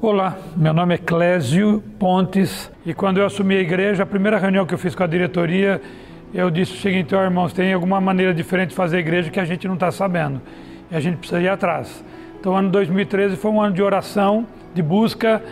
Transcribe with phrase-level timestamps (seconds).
[0.00, 4.64] Olá, meu nome é Clésio Pontes e quando eu assumi a igreja, a primeira reunião
[4.64, 5.82] que eu fiz com a diretoria,
[6.32, 9.40] eu disse o seguinte: oh, irmãos, tem alguma maneira diferente de fazer a igreja que
[9.40, 10.40] a gente não está sabendo
[10.88, 12.04] e a gente precisa ir atrás.
[12.38, 15.42] Então, o ano 2013 foi um ano de oração, de busca,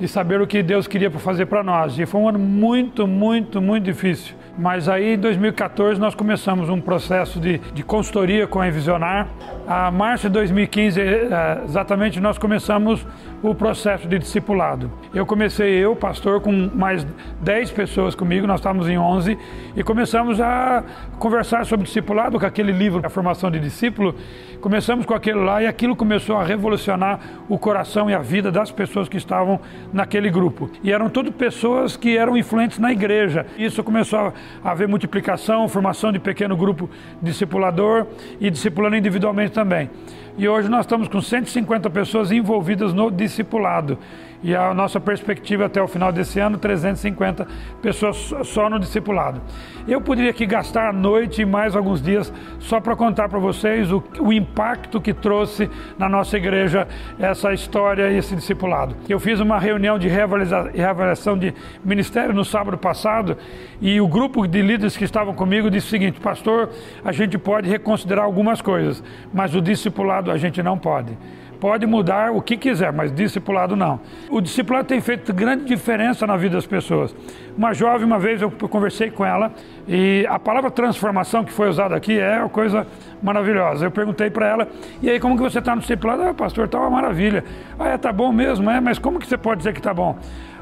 [0.00, 1.96] de saber o que Deus queria fazer para nós.
[1.96, 4.34] E foi um ano muito, muito, muito difícil.
[4.58, 9.28] Mas aí em 2014 nós começamos um processo de, de consultoria com a Envisionar.
[9.66, 13.06] A março de 2015, eh, exatamente, nós começamos
[13.42, 14.90] o processo de discipulado.
[15.14, 17.06] Eu comecei, eu, pastor, com mais
[17.40, 19.38] 10 pessoas comigo, nós estávamos em 11,
[19.76, 20.84] e começamos a
[21.18, 24.14] conversar sobre discipulado, com aquele livro, A Formação de Discípulo.
[24.60, 28.70] Começamos com aquilo lá e aquilo começou a revolucionar o coração e a vida das
[28.70, 29.60] pessoas que estavam
[29.92, 30.70] naquele grupo.
[30.84, 33.44] E eram todas pessoas que eram influentes na igreja.
[33.58, 36.88] Isso começou haver multiplicação, formação de pequeno grupo
[37.20, 38.06] discipulador
[38.40, 39.90] e discipulando individualmente também.
[40.36, 43.98] E hoje nós estamos com 150 pessoas envolvidas no discipulado.
[44.42, 47.46] E a nossa perspectiva até o final desse ano, 350
[47.80, 49.40] pessoas só no discipulado.
[49.86, 53.92] Eu poderia aqui gastar a noite e mais alguns dias só para contar para vocês
[53.92, 58.96] o, o, impacto que trouxe na nossa igreja essa história e esse discipulado.
[59.08, 61.54] Eu fiz uma reunião de reavaliação de
[61.84, 63.36] ministério no sábado passado
[63.80, 66.70] e o grupo de líderes que estavam comigo disse o seguinte: Pastor,
[67.04, 71.16] a gente pode reconsiderar algumas coisas, mas o discipulado a gente não pode
[71.62, 74.00] pode mudar o que quiser, mas discipulado não.
[74.28, 77.14] O discipulado tem feito grande diferença na vida das pessoas.
[77.56, 79.52] Uma jovem, uma vez eu conversei com ela
[79.86, 82.84] e a palavra transformação que foi usada aqui é uma coisa
[83.22, 83.86] maravilhosa.
[83.86, 84.68] Eu perguntei para ela,
[85.00, 86.24] e aí como que você está no discipulado?
[86.24, 87.44] Ah, pastor, está uma maravilha.
[87.78, 90.18] Ah, é, tá bom mesmo, é, mas como que você pode dizer que está bom?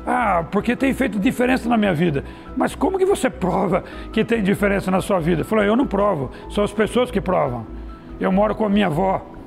[0.07, 2.25] Ah, porque tem feito diferença na minha vida.
[2.55, 5.45] Mas como que você prova que tem diferença na sua vida?
[5.45, 7.67] Falou, eu não provo, são as pessoas que provam.
[8.21, 9.40] Eu moro com a minha avó,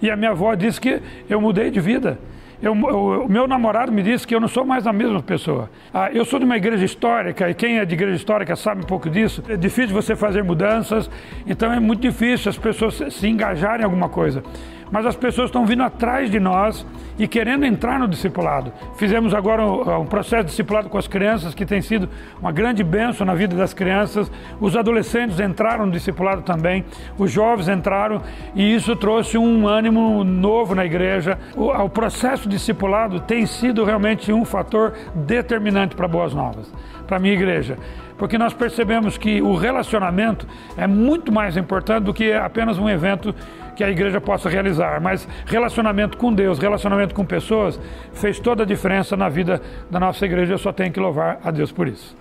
[0.00, 2.18] e a minha avó disse que eu mudei de vida.
[2.60, 5.70] O meu namorado me disse que eu não sou mais a mesma pessoa.
[5.94, 8.86] Ah, eu sou de uma igreja histórica e quem é de igreja histórica sabe um
[8.86, 9.44] pouco disso.
[9.48, 11.08] É difícil você fazer mudanças,
[11.46, 14.42] então é muito difícil as pessoas se engajarem em alguma coisa
[14.90, 16.86] mas as pessoas estão vindo atrás de nós
[17.18, 18.72] e querendo entrar no discipulado.
[18.96, 22.08] Fizemos agora um, um, processo de discipulado com as crianças, que tem sido
[22.40, 24.30] uma grande bênção na vida das crianças.
[24.60, 26.84] Os adolescentes entraram no discipulado também,
[27.18, 28.22] os jovens entraram
[28.54, 31.38] e isso trouxe um ânimo novo na igreja.
[31.56, 36.72] O, o processo discipulado tem sido realmente um fator determinante para Boas Novas,
[37.06, 37.76] para a minha igreja
[38.18, 40.46] porque nós percebemos que o relacionamento
[40.76, 43.32] é muito mais importante do que apenas um evento
[43.78, 47.78] que a igreja possa realizar, mas relacionamento com Deus, relacionamento com pessoas,
[48.12, 50.54] fez toda a diferença na vida da nossa igreja.
[50.54, 52.16] Eu só tenho que louvar a Deus por isso.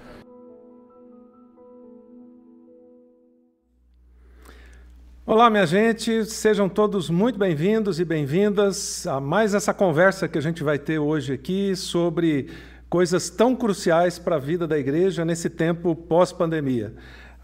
[5.25, 10.41] Olá, minha gente, sejam todos muito bem-vindos e bem-vindas a mais essa conversa que a
[10.41, 12.49] gente vai ter hoje aqui sobre
[12.87, 16.93] coisas tão cruciais para a vida da igreja nesse tempo pós-pandemia.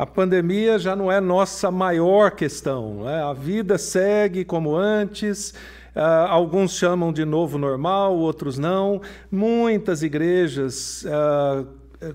[0.03, 3.06] A pandemia já não é nossa maior questão.
[3.06, 3.24] Né?
[3.24, 5.52] A vida segue como antes.
[5.96, 9.00] Uh, alguns chamam de novo normal, outros não.
[9.31, 11.66] Muitas igrejas uh,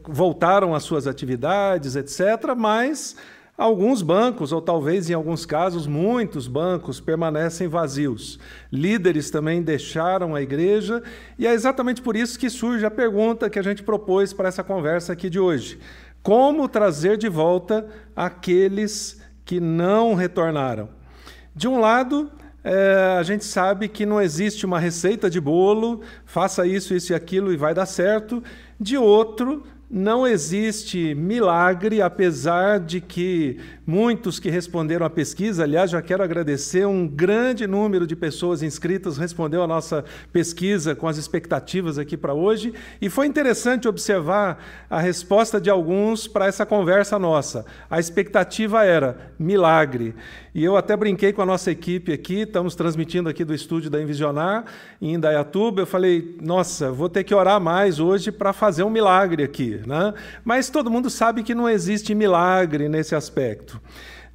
[0.06, 3.16] voltaram às suas atividades, etc., mas
[3.56, 8.38] alguns bancos, ou talvez em alguns casos muitos bancos, permanecem vazios.
[8.70, 11.02] Líderes também deixaram a igreja,
[11.38, 14.62] e é exatamente por isso que surge a pergunta que a gente propôs para essa
[14.62, 15.80] conversa aqui de hoje.
[16.22, 20.88] Como trazer de volta aqueles que não retornaram?
[21.54, 22.30] De um lado,
[22.62, 27.14] é, a gente sabe que não existe uma receita de bolo, faça isso, isso e
[27.14, 28.42] aquilo e vai dar certo.
[28.78, 36.02] De outro, não existe milagre, apesar de que muitos que responderam à pesquisa, aliás, já
[36.02, 41.96] quero agradecer, um grande número de pessoas inscritas respondeu à nossa pesquisa com as expectativas
[41.96, 47.64] aqui para hoje, e foi interessante observar a resposta de alguns para essa conversa nossa.
[47.88, 50.14] A expectativa era milagre.
[50.54, 54.02] E eu até brinquei com a nossa equipe aqui, estamos transmitindo aqui do estúdio da
[54.02, 54.64] Envisionar,
[55.00, 55.82] em Indaiatuba.
[55.82, 59.77] Eu falei, nossa, vou ter que orar mais hoje para fazer um milagre aqui.
[59.86, 60.14] Né?
[60.44, 63.80] Mas todo mundo sabe que não existe milagre nesse aspecto.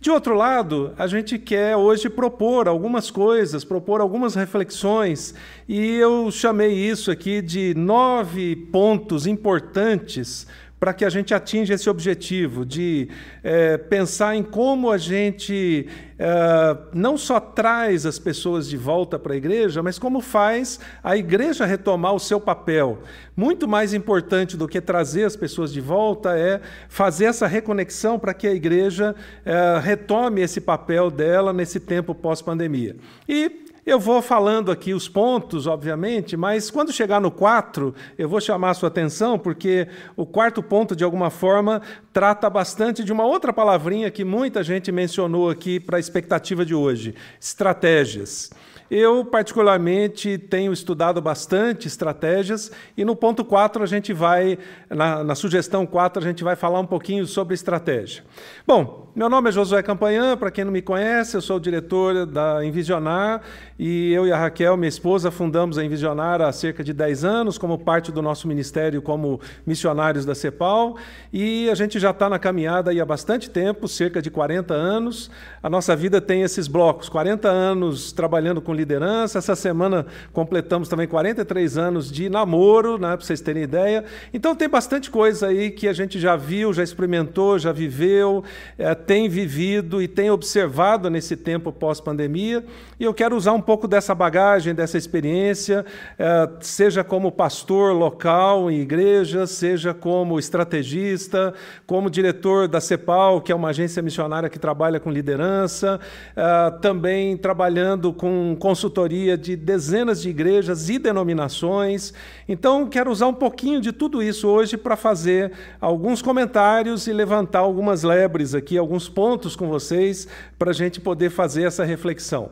[0.03, 5.33] De outro lado, a gente quer hoje propor algumas coisas, propor algumas reflexões,
[5.65, 10.45] e eu chamei isso aqui de nove pontos importantes
[10.83, 13.07] para que a gente atinja esse objetivo de
[13.41, 15.87] é, pensar em como a gente
[16.19, 21.15] é, não só traz as pessoas de volta para a igreja, mas como faz a
[21.15, 22.99] igreja retomar o seu papel.
[23.33, 26.59] Muito mais importante do que trazer as pessoas de volta é
[26.89, 29.15] fazer essa reconexão para que a igreja
[29.45, 32.97] é, retome esse papel dela nesse tempo pós-pandemia.
[33.25, 38.39] E Eu vou falando aqui os pontos, obviamente, mas quando chegar no 4, eu vou
[38.39, 41.81] chamar a sua atenção, porque o quarto ponto, de alguma forma,
[42.13, 46.73] trata bastante de uma outra palavrinha que muita gente mencionou aqui para a expectativa de
[46.73, 48.51] hoje: estratégias.
[48.91, 54.57] Eu, particularmente, tenho estudado bastante estratégias e no ponto 4 a gente vai,
[54.87, 58.23] na, na, sugestão 4, a gente vai falar um pouquinho sobre estratégia.
[58.67, 62.27] Bom, meu nome é Josué Campanhã, para quem não me conhece, eu sou o diretor
[62.27, 63.41] da Envisionar
[63.77, 67.57] e eu e a Raquel, minha esposa, fundamos a Envisionar há cerca de 10 anos,
[67.57, 70.95] como parte do nosso ministério como missionários da CEPAL,
[71.31, 75.31] e a gente já está na caminhada há bastante tempo, cerca de 40 anos.
[75.61, 81.07] A nossa vida tem esses blocos, 40 anos trabalhando com liderança, essa semana completamos também
[81.07, 84.05] 43 anos de namoro, né, para vocês terem ideia.
[84.33, 88.43] Então tem bastante coisa aí que a gente já viu, já experimentou, já viveu,
[88.77, 92.63] é, tem vivido e tem observado nesse tempo pós-pandemia,
[92.99, 95.85] e eu quero usar um pouco dessa bagagem, dessa experiência,
[96.19, 101.53] é, seja como pastor local em igreja, seja como estrategista,
[101.87, 105.99] como diretor da CEPAL, que é uma agência missionária que trabalha com liderança,
[106.35, 112.13] é, também trabalhando com consultoria de dezenas de igrejas e denominações.
[112.47, 117.59] Então, quero usar um pouquinho de tudo isso hoje para fazer alguns comentários e levantar
[117.59, 120.27] algumas lebres aqui, alguns pontos com vocês,
[120.59, 122.51] para a gente poder fazer essa reflexão.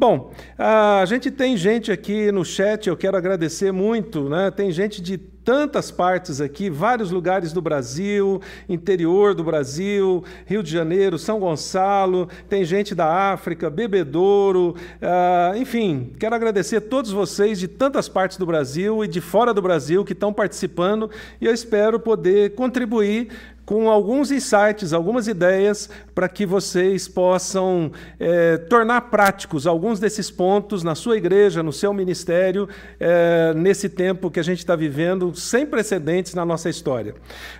[0.00, 4.48] Bom, a gente tem gente aqui no chat, eu quero agradecer muito, né?
[4.48, 10.70] Tem gente de tantas partes aqui, vários lugares do Brasil, interior do Brasil, Rio de
[10.70, 17.58] Janeiro, São Gonçalo, tem gente da África, Bebedouro, uh, enfim, quero agradecer a todos vocês
[17.58, 21.10] de tantas partes do Brasil e de fora do Brasil que estão participando
[21.40, 23.30] e eu espero poder contribuir
[23.68, 30.82] com alguns insights, algumas ideias para que vocês possam é, tornar práticos alguns desses pontos
[30.82, 32.68] na sua igreja, no seu ministério,
[32.98, 37.14] é, nesse tempo que a gente está vivendo, sem precedentes na nossa história.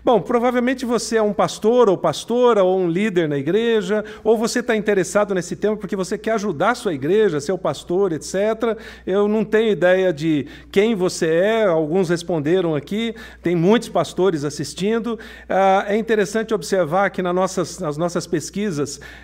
[0.04, 4.58] Bom, provavelmente você é um pastor ou pastora ou um líder na igreja, ou você
[4.58, 8.76] está interessado nesse tema porque você quer ajudar a sua igreja, seu pastor, etc.
[9.06, 15.16] Eu não tenho ideia de quem você é, alguns responderam aqui, tem muitos pastores assistindo.
[15.48, 18.47] Ah, é interessante observar que nas nossas, nas nossas pesquisas,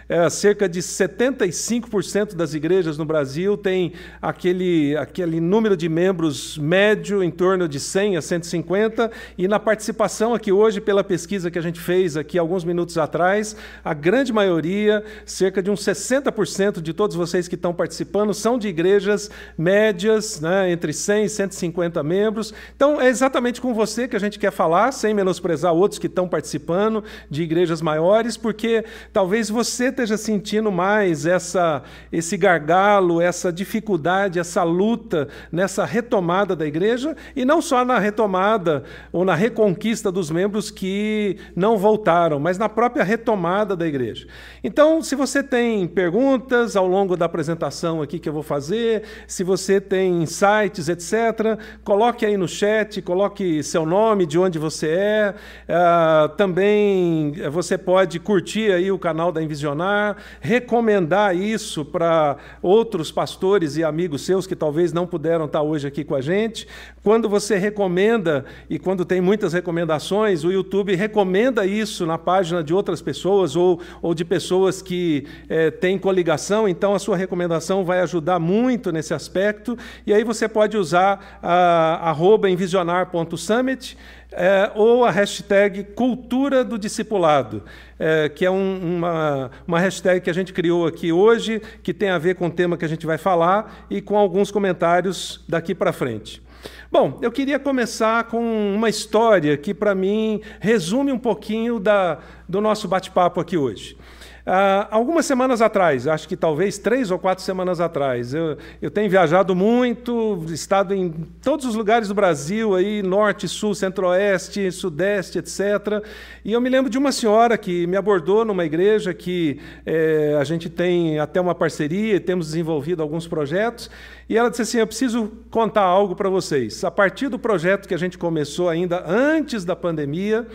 [0.09, 7.23] é, cerca de 75% das igrejas no Brasil têm aquele, aquele número de membros médio,
[7.23, 11.63] em torno de 100 a 150, e na participação aqui hoje, pela pesquisa que a
[11.63, 17.17] gente fez aqui alguns minutos atrás, a grande maioria, cerca de uns 60% de todos
[17.17, 22.55] vocês que estão participando, são de igrejas médias, né, entre 100 e 150 membros.
[22.75, 26.29] Então, é exatamente com você que a gente quer falar, sem menosprezar outros que estão
[26.29, 34.41] participando de igrejas maiores, porque talvez você esteja sentindo mais essa, esse gargalo, essa dificuldade,
[34.41, 40.33] essa luta nessa retomada da igreja, e não só na retomada ou na reconquista dos
[40.33, 44.27] membros que não voltaram, mas na própria retomada da igreja.
[44.65, 49.45] Então, se você tem perguntas ao longo da apresentação aqui que eu vou fazer, se
[49.45, 55.35] você tem insights, etc., coloque aí no chat, coloque seu nome, de onde você é,
[55.69, 63.77] uh, também você pode curtir aí o canal da Envisionar, recomendar isso para outros pastores
[63.77, 66.67] e amigos seus que talvez não puderam estar hoje aqui com a gente.
[67.03, 72.73] Quando você recomenda, e quando tem muitas recomendações, o YouTube recomenda isso na página de
[72.73, 78.01] outras pessoas ou, ou de pessoas que é, têm coligação, então a sua recomendação vai
[78.01, 79.77] ajudar muito nesse aspecto.
[80.07, 83.99] E aí você pode usar a, arroba envisionar.summit
[84.37, 87.63] é, ou a hashtag Cultura do Discipulado,
[87.99, 92.11] é, que é um, uma, uma hashtag que a gente criou aqui hoje, que tem
[92.11, 95.75] a ver com o tema que a gente vai falar e com alguns comentários daqui
[95.75, 96.43] para frente.
[96.91, 98.41] Bom, eu queria começar com
[98.75, 103.97] uma história que, para mim, resume um pouquinho da, do nosso bate-papo aqui hoje.
[104.47, 109.09] Uh, algumas semanas atrás, acho que talvez três ou quatro semanas atrás, eu, eu tenho
[109.09, 111.11] viajado muito, estado em
[111.43, 116.05] todos os lugares do Brasil, aí, norte, sul, centro-oeste, sudeste, etc.
[116.45, 120.45] E eu me lembro de uma senhora que me abordou numa igreja que é, a
[120.45, 123.91] gente tem até uma parceria, temos desenvolvido alguns projetos,
[124.29, 126.85] e ela disse assim: Eu preciso contar algo para vocês.
[126.85, 130.47] A partir do projeto que a gente começou ainda antes da pandemia,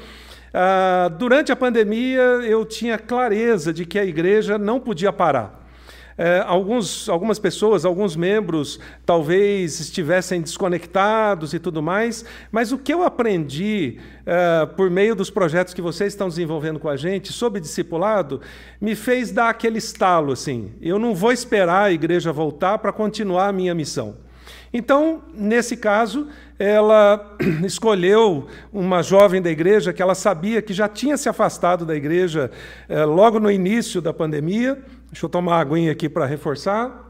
[0.53, 5.59] ah, durante a pandemia, eu tinha clareza de que a igreja não podia parar.
[6.21, 12.93] É, alguns, algumas pessoas, alguns membros, talvez estivessem desconectados e tudo mais, mas o que
[12.93, 17.61] eu aprendi é, por meio dos projetos que vocês estão desenvolvendo com a gente sobre
[17.61, 18.41] discipulado
[18.81, 20.73] me fez dar aquele estalo assim.
[20.81, 24.17] Eu não vou esperar a igreja voltar para continuar a minha missão.
[24.71, 27.35] Então, nesse caso, ela
[27.65, 32.51] escolheu uma jovem da igreja que ela sabia que já tinha se afastado da igreja
[32.87, 34.77] eh, logo no início da pandemia.
[35.11, 37.09] Deixa eu tomar uma aguinha aqui para reforçar.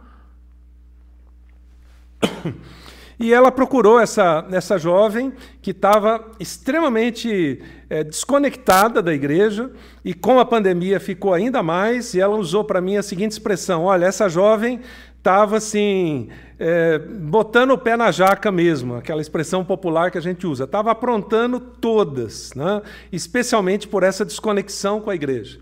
[3.20, 9.70] E ela procurou essa, essa jovem que estava extremamente é, desconectada da igreja
[10.06, 12.14] e com a pandemia ficou ainda mais.
[12.14, 14.80] E ela usou para mim a seguinte expressão: Olha, essa jovem
[15.20, 20.48] estava assim, é, botando o pé na jaca mesmo, aquela expressão popular que a gente
[20.48, 20.64] usa.
[20.64, 22.82] Estava aprontando todas, né?
[23.12, 25.60] especialmente por essa desconexão com a igreja.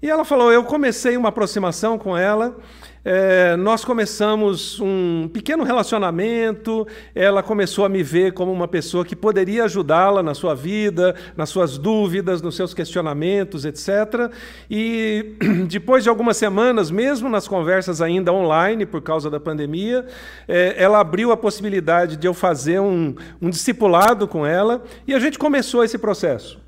[0.00, 2.56] E ela falou: Eu comecei uma aproximação com ela
[3.04, 9.16] é, nós começamos um pequeno relacionamento, ela começou a me ver como uma pessoa que
[9.16, 14.32] poderia ajudá-la na sua vida, nas suas dúvidas, nos seus questionamentos, etc.
[14.70, 15.34] E
[15.68, 20.06] depois de algumas semanas, mesmo nas conversas ainda online, por causa da pandemia,
[20.46, 25.18] é, ela abriu a possibilidade de eu fazer um, um discipulado com ela e a
[25.18, 26.60] gente começou esse processo.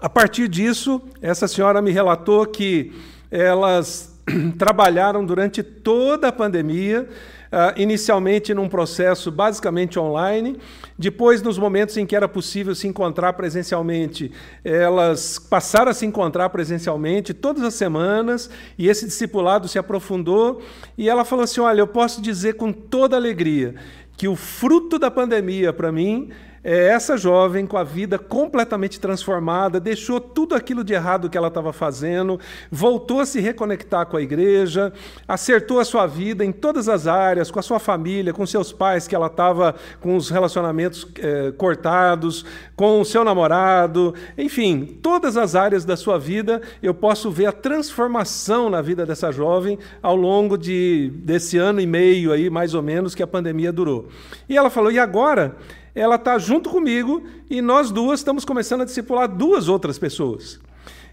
[0.00, 2.92] A partir disso, essa senhora me relatou que
[3.28, 4.15] elas
[4.58, 7.08] trabalharam durante toda a pandemia,
[7.46, 10.58] uh, inicialmente num processo basicamente online,
[10.98, 14.32] depois, nos momentos em que era possível se encontrar presencialmente,
[14.64, 20.62] elas passaram a se encontrar presencialmente todas as semanas, e esse discipulado se aprofundou,
[20.96, 23.74] e ela falou assim: Olha, eu posso dizer com toda alegria
[24.16, 26.30] que o fruto da pandemia, para mim,
[26.68, 31.46] é, essa jovem, com a vida completamente transformada, deixou tudo aquilo de errado que ela
[31.46, 32.40] estava fazendo,
[32.72, 34.92] voltou a se reconectar com a igreja,
[35.28, 39.06] acertou a sua vida em todas as áreas, com a sua família, com seus pais,
[39.06, 42.44] que ela estava com os relacionamentos é, cortados,
[42.74, 47.52] com o seu namorado, enfim, todas as áreas da sua vida, eu posso ver a
[47.52, 52.82] transformação na vida dessa jovem ao longo de, desse ano e meio aí, mais ou
[52.82, 54.08] menos, que a pandemia durou.
[54.48, 55.54] E ela falou: e agora?
[55.96, 60.60] Ela está junto comigo e nós duas estamos começando a discipular duas outras pessoas.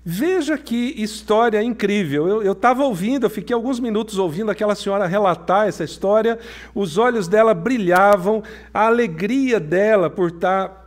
[0.06, 2.44] Veja que história incrível.
[2.44, 6.38] Eu estava ouvindo, eu fiquei alguns minutos ouvindo aquela senhora relatar essa história,
[6.76, 10.86] os olhos dela brilhavam, a alegria dela por estar tá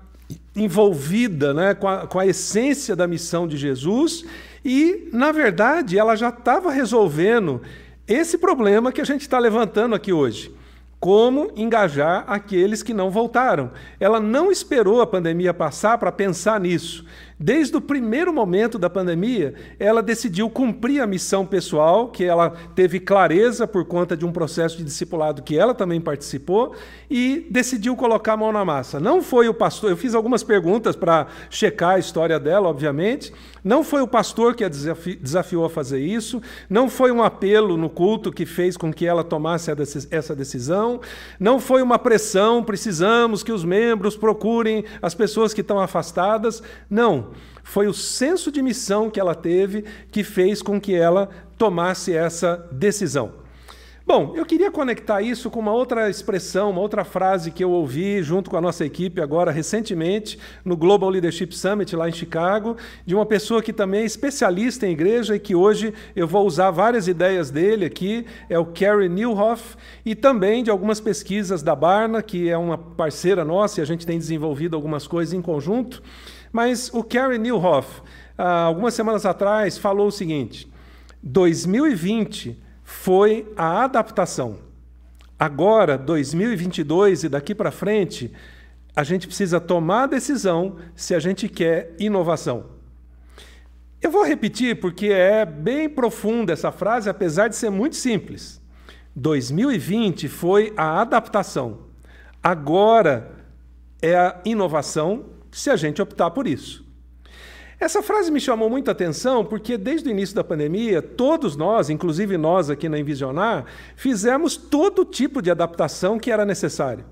[0.55, 4.27] envolvida né, com, a, com a essência da missão de Jesus,
[4.63, 7.63] e, na verdade, ela já estava resolvendo
[8.07, 10.55] esse problema que a gente está levantando aqui hoje
[10.99, 13.71] como engajar aqueles que não voltaram.
[14.01, 17.05] Ela não esperou a pandemia passar para pensar nisso.
[17.39, 22.99] Desde o primeiro momento da pandemia, ela decidiu cumprir a missão pessoal, que ela teve
[22.99, 26.75] clareza por conta de um processo de discipulado que ela também participou,
[27.11, 28.99] e decidiu colocar a mão na massa.
[28.99, 33.35] Não foi o pastor, eu fiz algumas perguntas para checar a história dela, obviamente.
[33.67, 37.91] Não foi o pastor que a desafiou a fazer isso, não foi um apelo no
[37.91, 39.73] culto que fez com que ela tomasse
[40.09, 41.01] essa decisão,
[41.41, 46.63] não foi uma pressão, precisamos que os membros procurem as pessoas que estão afastadas.
[46.89, 47.33] Não.
[47.65, 52.69] Foi o senso de missão que ela teve que fez com que ela tomasse essa
[52.71, 53.46] decisão.
[54.09, 58.23] Bom, eu queria conectar isso com uma outra expressão, uma outra frase que eu ouvi
[58.23, 63.17] junto com a nossa equipe agora recentemente no Global Leadership Summit lá em Chicago, de
[63.17, 67.09] uma pessoa que também é especialista em igreja e que hoje eu vou usar várias
[67.09, 72.49] ideias dele aqui, é o Kerry Newhoff, e também de algumas pesquisas da Barna, que
[72.49, 76.01] é uma parceira nossa e a gente tem desenvolvido algumas coisas em conjunto.
[76.53, 78.03] Mas o Kerry Newhoff,
[78.39, 80.71] algumas semanas atrás, falou o seguinte:
[81.25, 84.59] 2020 foi a adaptação.
[85.37, 88.33] Agora, 2022 e daqui para frente,
[88.95, 92.67] a gente precisa tomar a decisão se a gente quer inovação.
[94.01, 98.63] Eu vou repetir porque é bem profunda essa frase, apesar de ser muito simples.
[99.17, 101.81] 2020 foi a adaptação.
[102.41, 103.33] Agora
[104.01, 106.86] é a inovação se a gente optar por isso.
[107.79, 112.39] Essa frase me chamou muita atenção porque, desde o início da pandemia, todos nós, inclusive
[112.39, 117.05] nós aqui na Envisionar, fizemos todo tipo de adaptação que era necessário.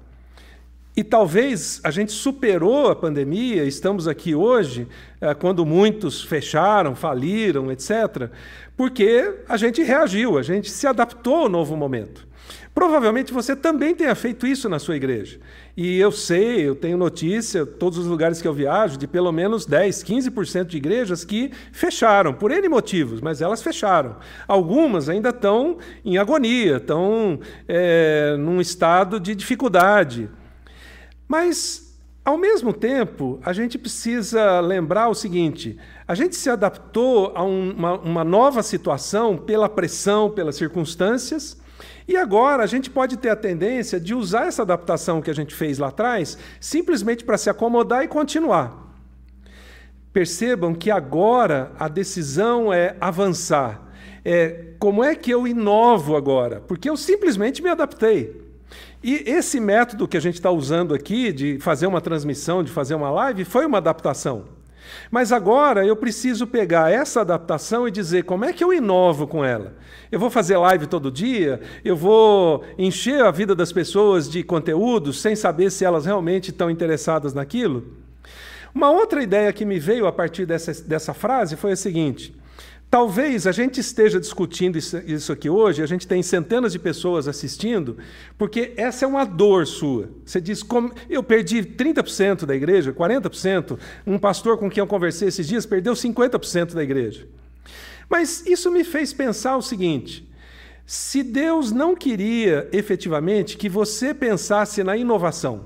[0.96, 4.86] E talvez a gente superou a pandemia, estamos aqui hoje,
[5.20, 8.30] eh, quando muitos fecharam, faliram, etc.,
[8.76, 12.26] porque a gente reagiu, a gente se adaptou ao novo momento.
[12.74, 15.38] Provavelmente você também tenha feito isso na sua igreja.
[15.76, 19.64] E eu sei, eu tenho notícia, todos os lugares que eu viajo, de pelo menos
[19.64, 24.16] 10, 15% de igrejas que fecharam, por N motivos, mas elas fecharam.
[24.48, 27.38] Algumas ainda estão em agonia, estão
[27.68, 30.28] é, num estado de dificuldade.
[31.28, 35.78] Mas, ao mesmo tempo, a gente precisa lembrar o seguinte:
[36.08, 41.62] a gente se adaptou a um, uma, uma nova situação pela pressão, pelas circunstâncias.
[42.06, 45.54] E agora a gente pode ter a tendência de usar essa adaptação que a gente
[45.54, 48.84] fez lá atrás simplesmente para se acomodar e continuar.
[50.12, 53.82] Percebam que agora a decisão é avançar.
[54.24, 56.60] É como é que eu inovo agora?
[56.60, 58.42] Porque eu simplesmente me adaptei.
[59.02, 62.94] E esse método que a gente está usando aqui, de fazer uma transmissão, de fazer
[62.94, 64.44] uma live, foi uma adaptação.
[65.10, 69.44] Mas agora eu preciso pegar essa adaptação e dizer como é que eu inovo com
[69.44, 69.74] ela.
[70.10, 75.12] Eu vou fazer live todo dia, eu vou encher a vida das pessoas de conteúdo
[75.12, 77.84] sem saber se elas realmente estão interessadas naquilo.
[78.74, 82.34] Uma outra ideia que me veio a partir dessa, dessa frase foi a seguinte:
[82.94, 87.98] Talvez a gente esteja discutindo isso aqui hoje, a gente tem centenas de pessoas assistindo,
[88.38, 90.10] porque essa é uma dor sua.
[90.24, 93.80] Você diz, como, eu perdi 30% da igreja, 40%.
[94.06, 97.26] Um pastor com quem eu conversei esses dias perdeu 50% da igreja.
[98.08, 100.32] Mas isso me fez pensar o seguinte:
[100.86, 105.64] se Deus não queria efetivamente que você pensasse na inovação,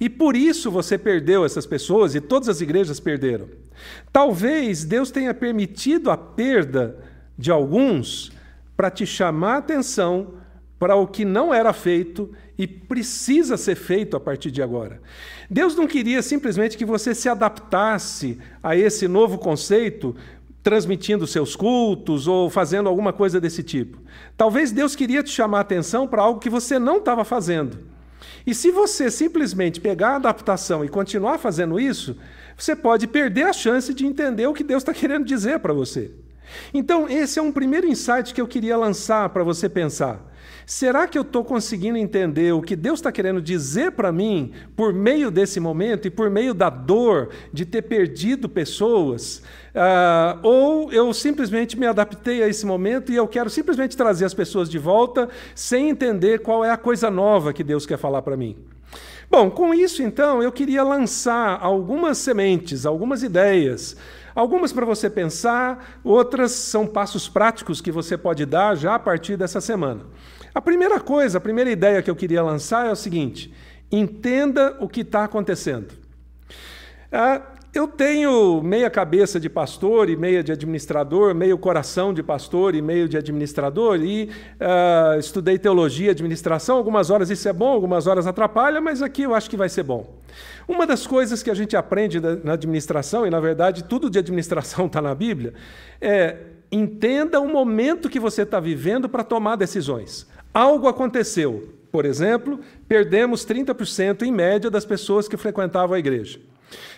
[0.00, 3.65] e por isso você perdeu essas pessoas e todas as igrejas perderam.
[4.12, 6.96] Talvez Deus tenha permitido a perda
[7.36, 8.32] de alguns
[8.76, 10.34] para te chamar a atenção
[10.78, 15.00] para o que não era feito e precisa ser feito a partir de agora.
[15.50, 20.14] Deus não queria simplesmente que você se adaptasse a esse novo conceito,
[20.62, 23.98] transmitindo seus cultos ou fazendo alguma coisa desse tipo.
[24.36, 27.78] Talvez Deus queria te chamar a atenção para algo que você não estava fazendo.
[28.46, 32.16] E se você simplesmente pegar a adaptação e continuar fazendo isso,
[32.56, 36.10] você pode perder a chance de entender o que Deus está querendo dizer para você.
[36.72, 40.32] Então, esse é um primeiro insight que eu queria lançar para você pensar.
[40.64, 44.92] Será que eu estou conseguindo entender o que Deus está querendo dizer para mim por
[44.92, 49.38] meio desse momento e por meio da dor de ter perdido pessoas?
[49.68, 54.34] Uh, ou eu simplesmente me adaptei a esse momento e eu quero simplesmente trazer as
[54.34, 58.36] pessoas de volta sem entender qual é a coisa nova que Deus quer falar para
[58.36, 58.56] mim?
[59.28, 63.96] Bom, com isso então eu queria lançar algumas sementes, algumas ideias,
[64.34, 69.36] algumas para você pensar, outras são passos práticos que você pode dar já a partir
[69.36, 70.02] dessa semana.
[70.54, 73.52] A primeira coisa, a primeira ideia que eu queria lançar é o seguinte:
[73.90, 75.92] entenda o que está acontecendo.
[77.10, 77.42] Ah,
[77.78, 82.80] eu tenho meia cabeça de pastor e meia de administrador, meio coração de pastor e
[82.80, 86.76] meio de administrador, e uh, estudei teologia administração.
[86.76, 89.82] Algumas horas isso é bom, algumas horas atrapalha, mas aqui eu acho que vai ser
[89.82, 90.16] bom.
[90.66, 94.86] Uma das coisas que a gente aprende na administração, e na verdade tudo de administração
[94.86, 95.52] está na Bíblia,
[96.00, 96.36] é
[96.72, 100.26] entenda o momento que você está vivendo para tomar decisões.
[100.52, 101.74] Algo aconteceu.
[101.92, 102.58] Por exemplo,
[102.88, 106.40] perdemos 30% em média das pessoas que frequentavam a igreja.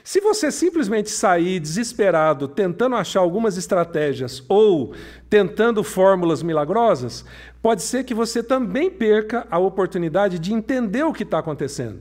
[0.03, 4.95] Se você simplesmente sair desesperado tentando achar algumas estratégias ou
[5.29, 7.25] tentando fórmulas milagrosas,
[7.61, 12.01] pode ser que você também perca a oportunidade de entender o que está acontecendo.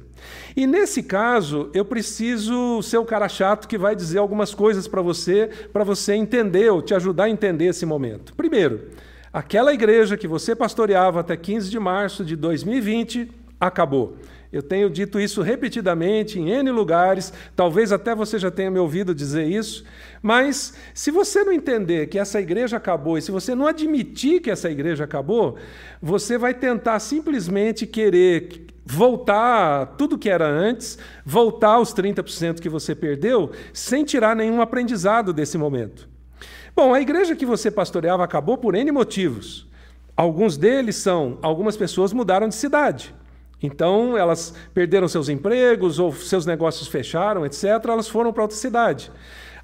[0.55, 5.01] E nesse caso, eu preciso ser o cara chato que vai dizer algumas coisas para
[5.01, 8.33] você, para você entender ou te ajudar a entender esse momento.
[8.35, 8.89] Primeiro,
[9.33, 14.17] aquela igreja que você pastoreava até 15 de março de 2020 acabou.
[14.51, 19.13] Eu tenho dito isso repetidamente em N lugares, talvez até você já tenha me ouvido
[19.13, 19.83] dizer isso,
[20.21, 24.49] mas se você não entender que essa igreja acabou e se você não admitir que
[24.49, 25.57] essa igreja acabou,
[26.01, 32.95] você vai tentar simplesmente querer voltar tudo que era antes, voltar aos 30% que você
[32.95, 36.07] perdeu, sem tirar nenhum aprendizado desse momento.
[36.73, 39.67] Bom, a igreja que você pastoreava acabou por N motivos.
[40.15, 43.13] Alguns deles são: algumas pessoas mudaram de cidade.
[43.61, 47.63] Então, elas perderam seus empregos ou seus negócios fecharam, etc.
[47.87, 49.11] Elas foram para outra cidade.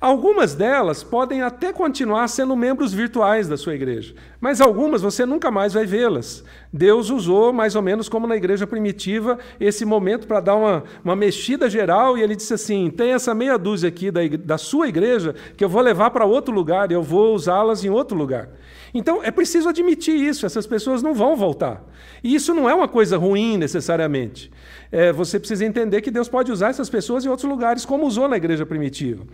[0.03, 5.49] Algumas delas podem até continuar sendo membros virtuais da sua igreja, mas algumas você nunca
[5.49, 6.43] mais vai vê-las.
[6.73, 11.15] Deus usou, mais ou menos como na igreja primitiva, esse momento para dar uma, uma
[11.15, 15.35] mexida geral e ele disse assim: tem essa meia dúzia aqui da, da sua igreja
[15.55, 18.49] que eu vou levar para outro lugar e eu vou usá-las em outro lugar.
[18.93, 21.83] Então é preciso admitir isso, essas pessoas não vão voltar.
[22.23, 24.51] E isso não é uma coisa ruim necessariamente.
[24.91, 28.27] É, você precisa entender que Deus pode usar essas pessoas em outros lugares, como usou
[28.27, 29.25] na igreja primitiva.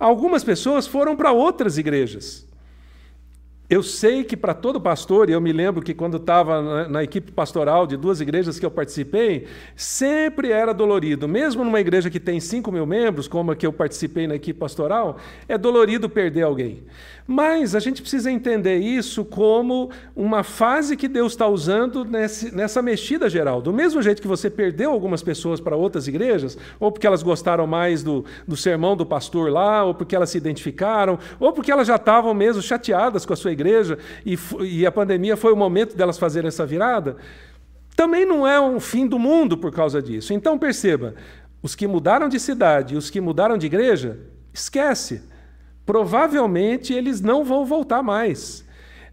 [0.00, 2.46] Algumas pessoas foram para outras igrejas.
[3.72, 7.02] Eu sei que para todo pastor, e eu me lembro que quando estava na, na,
[7.02, 11.26] equipe pastoral de duas igrejas que eu participei, sempre era dolorido.
[11.26, 14.60] Mesmo numa igreja que tem 5 mil membros, como a que eu participei na equipe
[14.60, 15.16] pastoral,
[15.48, 16.82] é dolorido perder alguém.
[17.26, 22.82] Mas a gente precisa entender isso como uma fase que Deus está usando nesse, nessa
[22.82, 23.62] mexida geral.
[23.62, 27.66] Do mesmo jeito que você perdeu algumas pessoas para outras igrejas, ou porque elas gostaram
[27.66, 31.86] mais do, do sermão do pastor lá, ou porque elas se identificaram, ou porque elas
[31.86, 33.61] já estavam mesmo chateadas com a sua igreja
[34.24, 37.16] e, e a pandemia foi o momento delas fazerem essa virada.
[37.94, 40.32] Também não é um fim do mundo por causa disso.
[40.32, 41.14] Então perceba,
[41.62, 44.18] os que mudaram de cidade e os que mudaram de igreja,
[44.52, 45.22] esquece
[45.84, 48.64] provavelmente eles não vão voltar mais.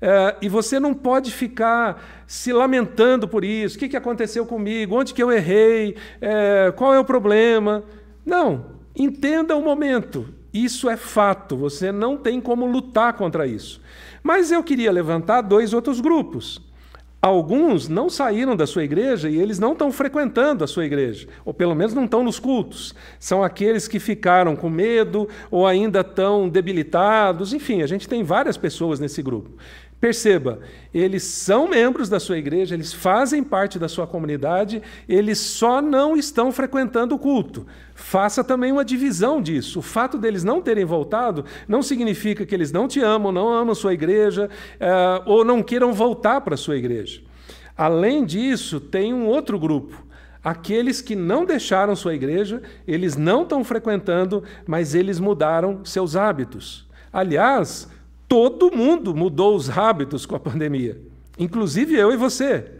[0.01, 3.75] É, e você não pode ficar se lamentando por isso.
[3.75, 4.95] O que, que aconteceu comigo?
[4.95, 5.97] Onde que eu errei?
[6.21, 7.83] É, qual é o problema?
[8.25, 8.77] Não.
[8.95, 10.33] Entenda o momento.
[10.53, 11.57] Isso é fato.
[11.57, 13.81] Você não tem como lutar contra isso.
[14.23, 16.62] Mas eu queria levantar dois outros grupos.
[17.21, 21.53] Alguns não saíram da sua igreja e eles não estão frequentando a sua igreja, ou
[21.53, 22.95] pelo menos não estão nos cultos.
[23.19, 27.51] São aqueles que ficaram com medo ou ainda estão debilitados.
[27.51, 29.51] Enfim, a gente tem várias pessoas nesse grupo.
[29.99, 30.59] Perceba,
[30.93, 36.15] eles são membros da sua igreja, eles fazem parte da sua comunidade, eles só não
[36.15, 37.67] estão frequentando o culto.
[37.93, 39.79] Faça também uma divisão disso.
[39.79, 43.75] O fato deles não terem voltado não significa que eles não te amam, não amam
[43.75, 47.21] sua igreja, uh, ou não queiram voltar para a sua igreja.
[47.75, 50.05] Além disso, tem um outro grupo.
[50.41, 56.88] Aqueles que não deixaram sua igreja, eles não estão frequentando, mas eles mudaram seus hábitos.
[57.12, 57.89] Aliás,
[58.29, 61.01] Todo mundo mudou os hábitos com a pandemia,
[61.37, 62.79] inclusive eu e você.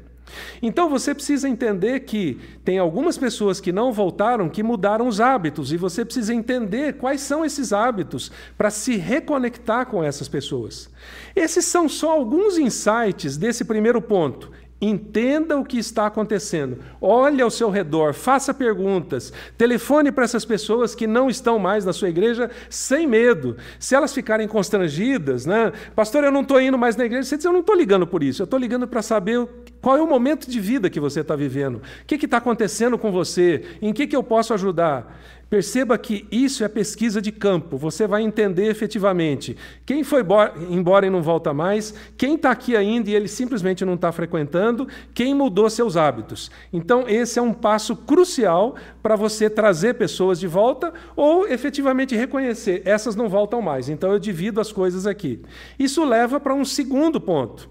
[0.62, 5.72] Então você precisa entender que tem algumas pessoas que não voltaram que mudaram os hábitos,
[5.72, 10.88] e você precisa entender quais são esses hábitos para se reconectar com essas pessoas.
[11.36, 14.52] Esses são só alguns insights desse primeiro ponto.
[14.82, 16.80] Entenda o que está acontecendo.
[17.02, 19.34] Olhe ao seu redor, faça perguntas.
[19.58, 23.58] Telefone para essas pessoas que não estão mais na sua igreja sem medo.
[23.78, 25.74] Se elas ficarem constrangidas, né?
[25.94, 27.24] Pastor, eu não estou indo mais na igreja.
[27.24, 28.42] Você diz, eu não estou ligando por isso.
[28.42, 29.46] Eu estou ligando para saber
[29.82, 31.82] qual é o momento de vida que você está vivendo.
[32.04, 33.66] O que está acontecendo com você?
[33.82, 35.20] Em que, que eu posso ajudar?
[35.50, 37.76] Perceba que isso é pesquisa de campo.
[37.76, 40.24] Você vai entender efetivamente quem foi
[40.70, 44.88] embora e não volta mais, quem está aqui ainda e ele simplesmente não está frequentando,
[45.12, 46.52] quem mudou seus hábitos.
[46.72, 52.84] Então, esse é um passo crucial para você trazer pessoas de volta ou efetivamente reconhecer
[52.86, 53.90] essas não voltam mais.
[53.90, 55.42] Então, eu divido as coisas aqui.
[55.80, 57.68] Isso leva para um segundo ponto.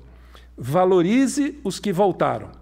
[0.56, 2.57] Valorize os que voltaram.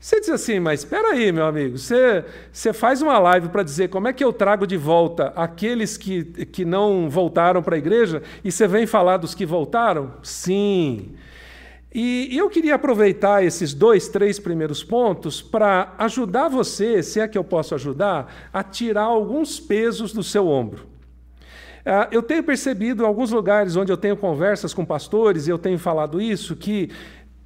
[0.00, 3.88] Você diz assim, mas espera aí, meu amigo, você, você faz uma live para dizer
[3.88, 8.22] como é que eu trago de volta aqueles que, que não voltaram para a igreja
[8.42, 10.14] e você vem falar dos que voltaram?
[10.22, 11.10] Sim.
[11.94, 17.36] E, eu queria aproveitar esses dois, três primeiros pontos para ajudar você, se é que
[17.36, 20.88] eu posso ajudar, a tirar alguns pesos do seu ombro.
[21.80, 25.58] Uh, eu tenho percebido em alguns lugares onde eu tenho conversas com pastores, e eu
[25.58, 26.90] tenho falado isso, que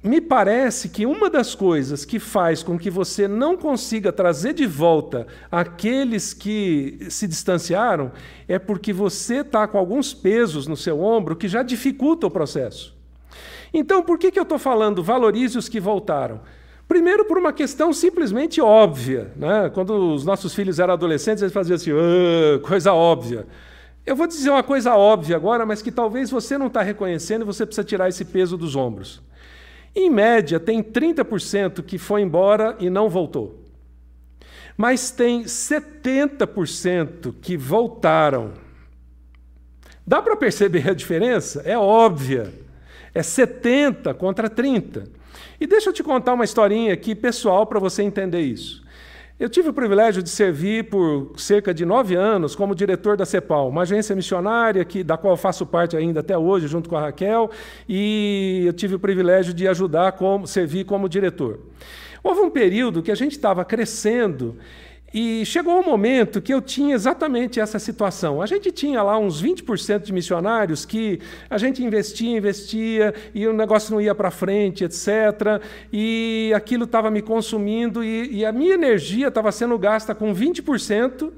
[0.05, 4.67] me parece que uma das coisas que faz com que você não consiga trazer de
[4.67, 8.11] volta aqueles que se distanciaram
[8.47, 12.95] é porque você está com alguns pesos no seu ombro que já dificulta o processo.
[13.73, 16.41] Então, por que, que eu estou falando valorize os que voltaram?
[16.87, 19.33] Primeiro, por uma questão simplesmente óbvia.
[19.35, 19.71] Né?
[19.73, 23.47] Quando os nossos filhos eram adolescentes, eles faziam assim, ah, coisa óbvia.
[24.05, 27.45] Eu vou dizer uma coisa óbvia agora, mas que talvez você não está reconhecendo e
[27.45, 29.24] você precisa tirar esse peso dos ombros.
[29.95, 33.63] Em média, tem 30% que foi embora e não voltou.
[34.75, 38.51] Mas tem 70% que voltaram.
[40.05, 41.61] Dá para perceber a diferença?
[41.65, 42.53] É óbvia.
[43.13, 45.05] É 70 contra 30.
[45.59, 48.84] E deixa eu te contar uma historinha aqui pessoal para você entender isso.
[49.37, 53.67] Eu tive o privilégio de servir por cerca de nove anos como diretor da CEPAL,
[53.67, 57.51] uma agência missionária que, da qual faço parte ainda até hoje, junto com a Raquel,
[57.87, 61.59] e eu tive o privilégio de ajudar, como, servir como diretor.
[62.23, 64.55] Houve um período que a gente estava crescendo
[65.17, 68.41] e chegou um momento que eu tinha exatamente essa situação.
[68.41, 73.53] A gente tinha lá uns 20% de missionários que a gente investia, investia, e o
[73.53, 75.63] negócio não ia para frente, etc.
[75.93, 81.31] E aquilo estava me consumindo, e, e a minha energia estava sendo gasta com 20%,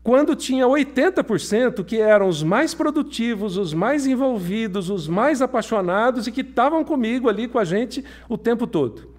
[0.00, 6.30] quando tinha 80% que eram os mais produtivos, os mais envolvidos, os mais apaixonados e
[6.30, 9.13] que estavam comigo ali com a gente o tempo todo.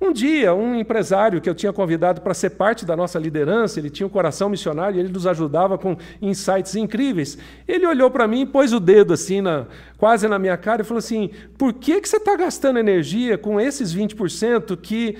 [0.00, 3.90] Um dia, um empresário que eu tinha convidado para ser parte da nossa liderança, ele
[3.90, 7.36] tinha um coração missionário e ele nos ajudava com insights incríveis.
[7.68, 9.66] Ele olhou para mim, pôs o dedo assim, na,
[9.98, 13.60] quase na minha cara, e falou assim: por que, que você está gastando energia com
[13.60, 15.18] esses 20% que,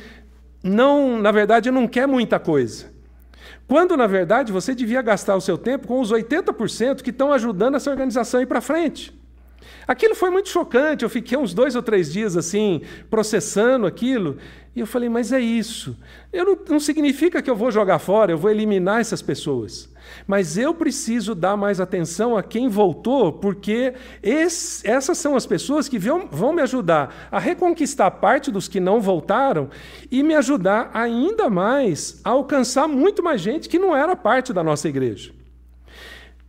[0.63, 2.87] não, na verdade, não quer muita coisa?
[3.69, 7.75] Quando, na verdade, você devia gastar o seu tempo com os 80% que estão ajudando
[7.75, 9.21] essa organização a ir para frente.
[9.87, 11.03] Aquilo foi muito chocante.
[11.05, 14.39] Eu fiquei uns dois ou três dias assim, processando aquilo.
[14.75, 15.97] E eu falei, mas é isso.
[16.33, 19.89] Eu não, não significa que eu vou jogar fora, eu vou eliminar essas pessoas.
[20.27, 25.89] Mas eu preciso dar mais atenção a quem voltou, porque esse, essas são as pessoas
[25.89, 29.71] que vão, vão me ajudar a reconquistar parte dos que não voltaram
[30.11, 34.63] e me ajudar ainda mais a alcançar muito mais gente que não era parte da
[34.63, 35.33] nossa igreja.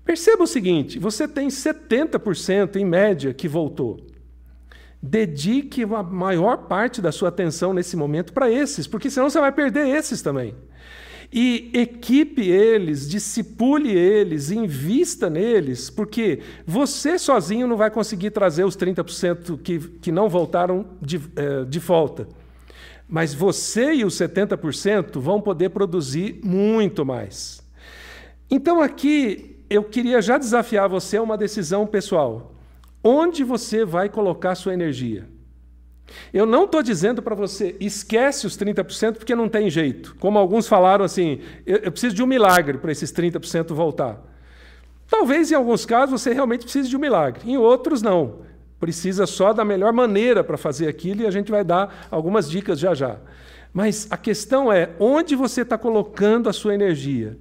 [0.06, 4.11] Perceba o seguinte: você tem 70% em média que voltou.
[5.02, 9.52] Dedique a maior parte da sua atenção nesse momento para esses, porque senão você vai
[9.52, 10.56] perder esses também.
[11.34, 18.76] E equipe eles, discipule eles, invista neles, porque você sozinho não vai conseguir trazer os
[18.76, 22.28] 30% que, que não voltaram de, é, de volta.
[23.08, 27.64] Mas você e os 70% vão poder produzir muito mais.
[28.50, 32.54] Então, aqui, eu queria já desafiar você a uma decisão pessoal.
[33.04, 35.28] Onde você vai colocar sua energia?
[36.34, 40.16] Eu não estou dizendo para você, esquece os 30% porque não tem jeito.
[40.20, 44.22] Como alguns falaram assim, eu, eu preciso de um milagre para esses 30% voltar.
[45.10, 48.40] Talvez em alguns casos você realmente precise de um milagre, em outros não.
[48.80, 52.80] Precisa só da melhor maneira para fazer aquilo e a gente vai dar algumas dicas
[52.80, 53.18] já já.
[53.74, 57.38] Mas a questão é onde você está colocando a sua energia.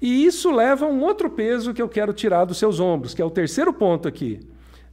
[0.00, 3.22] E isso leva a um outro peso que eu quero tirar dos seus ombros, que
[3.22, 4.40] é o terceiro ponto aqui.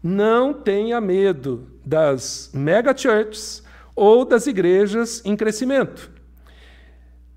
[0.08, 3.64] Não tenha medo das mega churches
[3.96, 6.12] ou das igrejas em crescimento.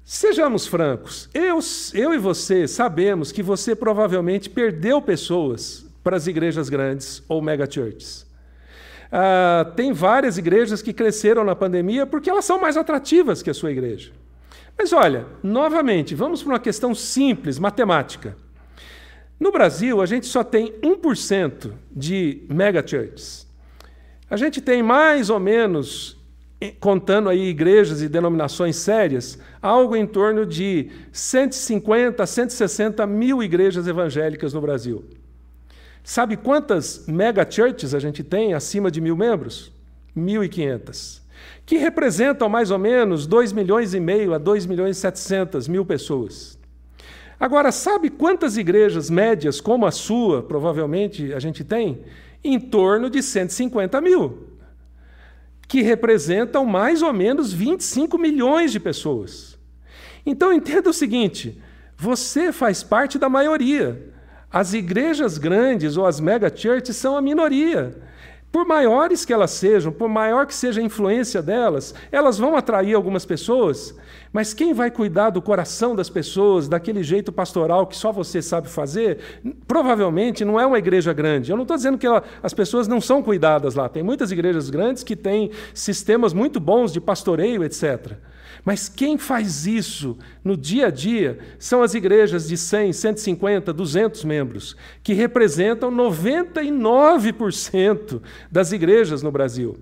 [0.04, 1.60] Sejamos francos, eu,
[1.94, 7.66] eu e você sabemos que você provavelmente perdeu pessoas para as igrejas grandes ou mega
[7.70, 8.26] churches.
[9.10, 13.54] Ah, tem várias igrejas que cresceram na pandemia porque elas são mais atrativas que a
[13.54, 14.12] sua igreja.
[14.76, 18.36] Mas olha, novamente, vamos para uma questão simples, matemática.
[19.38, 23.46] No Brasil, a gente só tem 1% de mega churches.
[24.28, 26.16] A gente tem mais ou menos,
[26.80, 33.86] contando aí igrejas e denominações sérias, algo em torno de 150 a 160 mil igrejas
[33.86, 35.04] evangélicas no Brasil.
[36.02, 39.72] Sabe quantas mega churches a gente tem acima de mil membros?
[40.16, 41.28] 1.500
[41.64, 45.84] que representam mais ou menos 2 milhões e meio a 2 milhões e 700 mil
[45.84, 46.57] pessoas.
[47.40, 52.02] Agora, sabe quantas igrejas médias como a sua, provavelmente, a gente tem?
[52.42, 54.48] Em torno de 150 mil,
[55.68, 59.56] que representam mais ou menos 25 milhões de pessoas.
[60.26, 61.62] Então, entenda o seguinte:
[61.96, 64.14] você faz parte da maioria.
[64.50, 67.94] As igrejas grandes ou as mega churches são a minoria.
[68.50, 72.94] Por maiores que elas sejam, por maior que seja a influência delas, elas vão atrair
[72.94, 73.94] algumas pessoas,
[74.32, 78.68] mas quem vai cuidar do coração das pessoas, daquele jeito pastoral que só você sabe
[78.68, 79.18] fazer,
[79.66, 81.50] provavelmente não é uma igreja grande.
[81.50, 83.86] Eu não estou dizendo que ela, as pessoas não são cuidadas lá.
[83.86, 88.12] Tem muitas igrejas grandes que têm sistemas muito bons de pastoreio, etc.
[88.68, 94.24] Mas quem faz isso no dia a dia são as igrejas de 100, 150, 200
[94.24, 98.20] membros, que representam 99%
[98.52, 99.74] das igrejas no Brasil.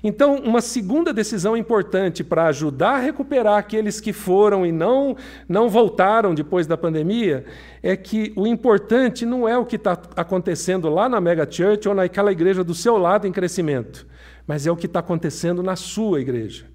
[0.00, 5.16] Então, uma segunda decisão importante para ajudar a recuperar aqueles que foram e não,
[5.48, 7.44] não voltaram depois da pandemia
[7.82, 11.96] é que o importante não é o que está acontecendo lá na Mega Church ou
[11.96, 14.06] naquela igreja do seu lado em crescimento,
[14.46, 16.69] mas é o que está acontecendo na sua igreja.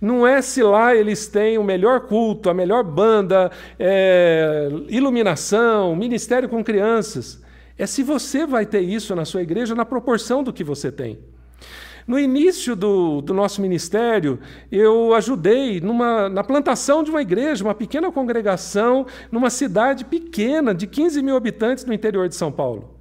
[0.00, 6.48] Não é se lá eles têm o melhor culto, a melhor banda, é, iluminação, ministério
[6.48, 7.42] com crianças.
[7.76, 11.18] É se você vai ter isso na sua igreja na proporção do que você tem.
[12.08, 14.38] No início do, do nosso ministério,
[14.72, 20.86] eu ajudei numa, na plantação de uma igreja, uma pequena congregação, numa cidade pequena, de
[20.86, 22.97] 15 mil habitantes no interior de São Paulo.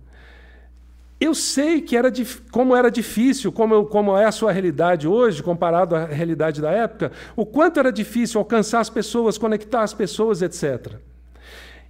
[1.19, 2.12] Eu sei que era
[2.51, 7.12] como era difícil, como, como é a sua realidade hoje, comparado à realidade da época,
[7.36, 10.93] o quanto era difícil alcançar as pessoas, conectar as pessoas, etc.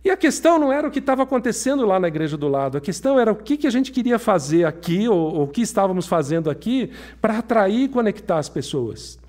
[0.03, 2.81] E a questão não era o que estava acontecendo lá na igreja do lado, a
[2.81, 6.07] questão era o que, que a gente queria fazer aqui, ou, ou o que estávamos
[6.07, 9.19] fazendo aqui, para atrair e conectar as pessoas.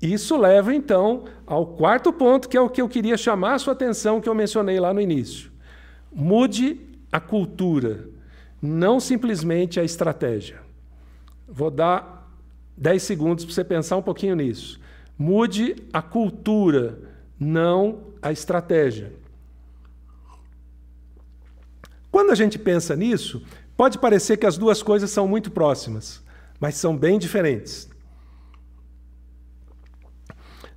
[0.00, 3.74] Isso leva, então, ao quarto ponto, que é o que eu queria chamar a sua
[3.74, 5.50] atenção, que eu mencionei lá no início.
[6.10, 6.80] Mude
[7.12, 8.13] a cultura
[8.64, 10.58] não simplesmente a estratégia.
[11.46, 12.32] Vou dar
[12.76, 14.80] 10 segundos para você pensar um pouquinho nisso.
[15.18, 16.98] Mude a cultura,
[17.38, 19.12] não a estratégia.
[22.10, 23.42] Quando a gente pensa nisso,
[23.76, 26.22] pode parecer que as duas coisas são muito próximas,
[26.58, 27.88] mas são bem diferentes.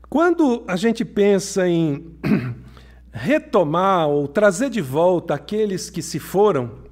[0.10, 2.17] Quando a gente pensa em
[3.12, 6.87] retomar ou trazer de volta aqueles que se foram,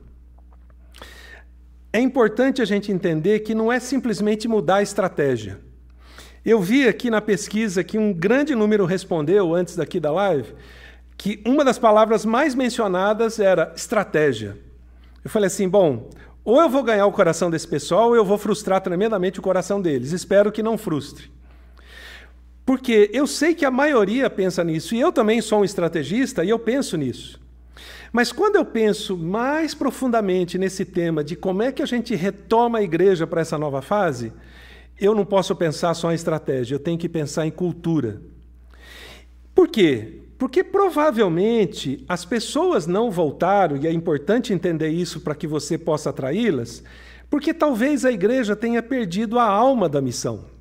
[1.95, 5.60] é importante a gente entender que não é simplesmente mudar a estratégia.
[6.43, 10.53] Eu vi aqui na pesquisa que um grande número respondeu antes daqui da live
[11.17, 14.58] que uma das palavras mais mencionadas era estratégia.
[15.23, 16.10] Eu falei assim, bom,
[16.43, 19.81] ou eu vou ganhar o coração desse pessoal ou eu vou frustrar tremendamente o coração
[19.81, 20.12] deles.
[20.12, 21.31] Espero que não frustre.
[22.65, 26.49] Porque eu sei que a maioria pensa nisso, e eu também sou um estrategista e
[26.49, 27.39] eu penso nisso.
[28.15, 32.78] Mas quando eu penso mais profundamente nesse tema de como é que a gente retoma
[32.78, 34.32] a igreja para essa nova fase,
[34.97, 38.21] eu não posso pensar só em estratégia, eu tenho que pensar em cultura.
[39.54, 40.21] Por quê?
[40.38, 46.10] Porque provavelmente as pessoas não voltaram, e é importante entender isso para que você possa
[46.10, 46.82] atraí-las,
[47.30, 50.55] porque talvez a igreja tenha perdido a alma da missão.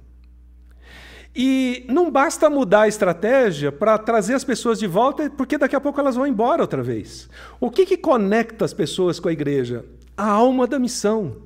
[1.37, 5.81] E não basta mudar a estratégia para trazer as pessoas de volta, porque daqui a
[5.81, 7.29] pouco elas vão embora outra vez.
[7.59, 9.85] O que, que conecta as pessoas com a igreja?
[10.17, 11.37] A alma da missão.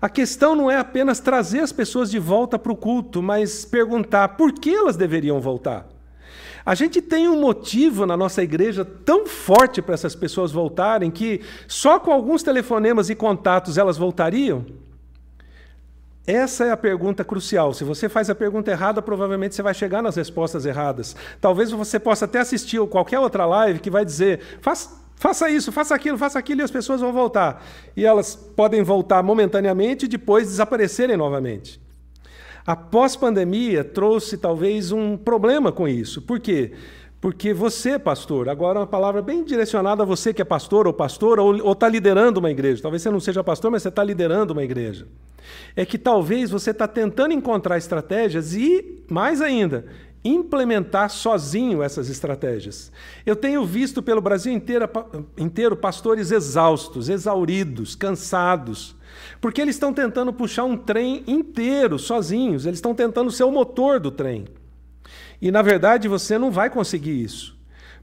[0.00, 4.36] A questão não é apenas trazer as pessoas de volta para o culto, mas perguntar
[4.36, 5.88] por que elas deveriam voltar.
[6.64, 11.40] A gente tem um motivo na nossa igreja tão forte para essas pessoas voltarem que
[11.66, 14.66] só com alguns telefonemas e contatos elas voltariam.
[16.26, 17.72] Essa é a pergunta crucial.
[17.72, 21.14] Se você faz a pergunta errada, provavelmente você vai chegar nas respostas erradas.
[21.40, 26.18] Talvez você possa até assistir qualquer outra live que vai dizer: faça isso, faça aquilo,
[26.18, 27.64] faça aquilo, e as pessoas vão voltar.
[27.96, 31.80] E elas podem voltar momentaneamente e depois desaparecerem novamente.
[32.66, 36.20] A pós-pandemia trouxe talvez um problema com isso.
[36.20, 36.72] Por quê?
[36.72, 37.05] Porque
[37.54, 41.72] você, pastor, agora uma palavra bem direcionada a você que é pastor ou pastora ou
[41.72, 42.82] está liderando uma igreja.
[42.82, 45.06] Talvez você não seja pastor, mas você está liderando uma igreja
[45.74, 49.86] é que talvez você está tentando encontrar estratégias e, mais ainda,
[50.24, 52.90] implementar sozinho essas estratégias.
[53.24, 54.88] Eu tenho visto pelo Brasil inteiro,
[55.36, 58.96] inteiro pastores exaustos, exauridos, cansados,
[59.40, 64.00] porque eles estão tentando puxar um trem inteiro sozinhos, eles estão tentando ser o motor
[64.00, 64.46] do trem.
[65.40, 67.56] E, na verdade, você não vai conseguir isso.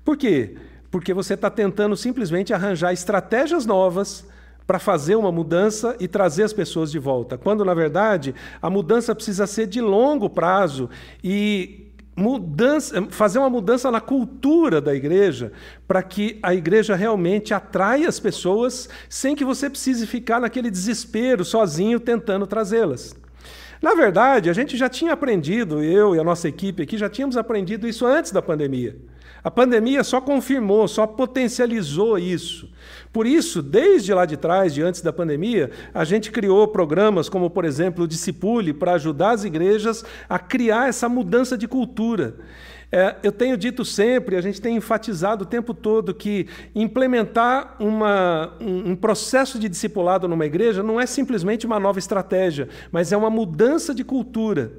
[0.03, 0.55] Por quê?
[0.91, 4.27] Porque você está tentando simplesmente arranjar estratégias novas
[4.65, 9.13] para fazer uma mudança e trazer as pessoas de volta, quando na verdade a mudança
[9.13, 10.89] precisa ser de longo prazo
[11.21, 15.51] e mudança, fazer uma mudança na cultura da igreja,
[15.87, 21.43] para que a igreja realmente atraia as pessoas sem que você precise ficar naquele desespero
[21.43, 23.15] sozinho tentando trazê-las.
[23.83, 27.35] Na verdade, a gente já tinha aprendido, eu e a nossa equipe aqui já tínhamos
[27.35, 28.95] aprendido isso antes da pandemia.
[29.43, 32.69] A pandemia só confirmou, só potencializou isso.
[33.11, 37.49] Por isso, desde lá de trás, de antes da pandemia, a gente criou programas como,
[37.49, 42.35] por exemplo, o Discipule, para ajudar as igrejas a criar essa mudança de cultura.
[42.95, 48.53] É, eu tenho dito sempre, a gente tem enfatizado o tempo todo que implementar uma,
[48.61, 53.17] um, um processo de discipulado numa igreja não é simplesmente uma nova estratégia, mas é
[53.17, 54.73] uma mudança de cultura.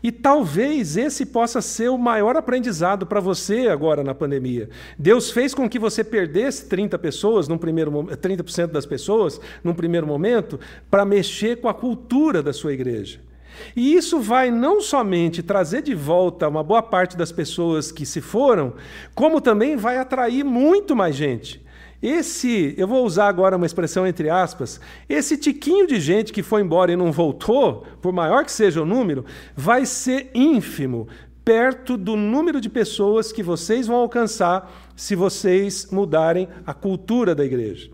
[0.00, 4.68] E talvez esse possa ser o maior aprendizado para você agora na pandemia.
[4.96, 10.06] Deus fez com que você perdesse 30 pessoas, num primeiro 30% das pessoas, num primeiro
[10.06, 13.25] momento, para mexer com a cultura da sua igreja.
[13.74, 18.20] E isso vai não somente trazer de volta uma boa parte das pessoas que se
[18.20, 18.74] foram,
[19.14, 21.64] como também vai atrair muito mais gente.
[22.02, 26.60] Esse, eu vou usar agora uma expressão entre aspas, esse tiquinho de gente que foi
[26.60, 29.24] embora e não voltou, por maior que seja o número,
[29.56, 31.08] vai ser ínfimo
[31.44, 37.44] perto do número de pessoas que vocês vão alcançar se vocês mudarem a cultura da
[37.44, 37.90] igreja.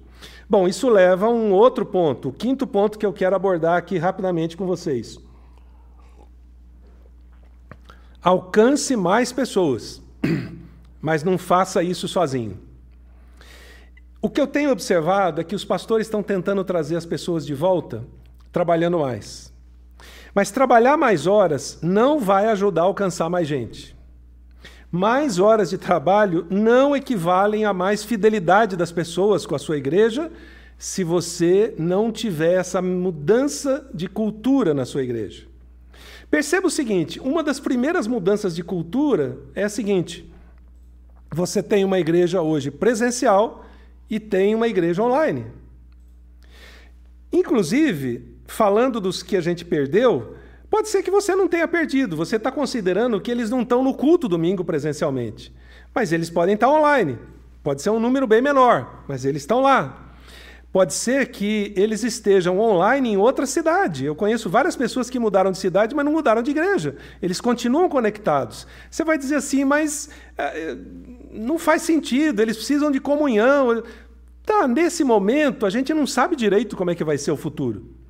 [0.48, 3.98] Bom, isso leva a um outro ponto, o quinto ponto que eu quero abordar aqui
[3.98, 5.18] rapidamente com vocês.
[8.22, 10.00] Alcance mais pessoas,
[11.02, 12.56] mas não faça isso sozinho.
[14.20, 17.52] O que eu tenho observado é que os pastores estão tentando trazer as pessoas de
[17.52, 18.04] volta
[18.52, 19.52] trabalhando mais.
[20.32, 23.96] Mas trabalhar mais horas não vai ajudar a alcançar mais gente.
[24.88, 30.30] Mais horas de trabalho não equivalem a mais fidelidade das pessoas com a sua igreja
[30.78, 35.50] se você não tiver essa mudança de cultura na sua igreja.
[36.32, 40.32] Perceba o seguinte: uma das primeiras mudanças de cultura é a seguinte:
[41.30, 43.66] você tem uma igreja hoje presencial
[44.08, 45.44] e tem uma igreja online.
[47.30, 50.36] Inclusive, falando dos que a gente perdeu,
[50.70, 53.92] Pode ser que você não tenha perdido, você está considerando que eles não estão no
[53.92, 55.52] culto domingo presencialmente,
[55.94, 57.18] mas eles podem estar online.
[57.62, 60.01] Pode ser um número bem menor, mas eles estão lá.
[60.72, 64.06] Pode ser que eles estejam online em outra cidade.
[64.06, 66.96] Eu conheço várias pessoas que mudaram de cidade, mas não mudaram de igreja.
[67.20, 68.66] Eles continuam conectados.
[68.90, 70.08] Você vai dizer assim, mas
[70.38, 70.74] é,
[71.30, 73.82] não faz sentido, eles precisam de comunhão.
[74.46, 78.01] Tá, nesse momento, a gente não sabe direito como é que vai ser o futuro.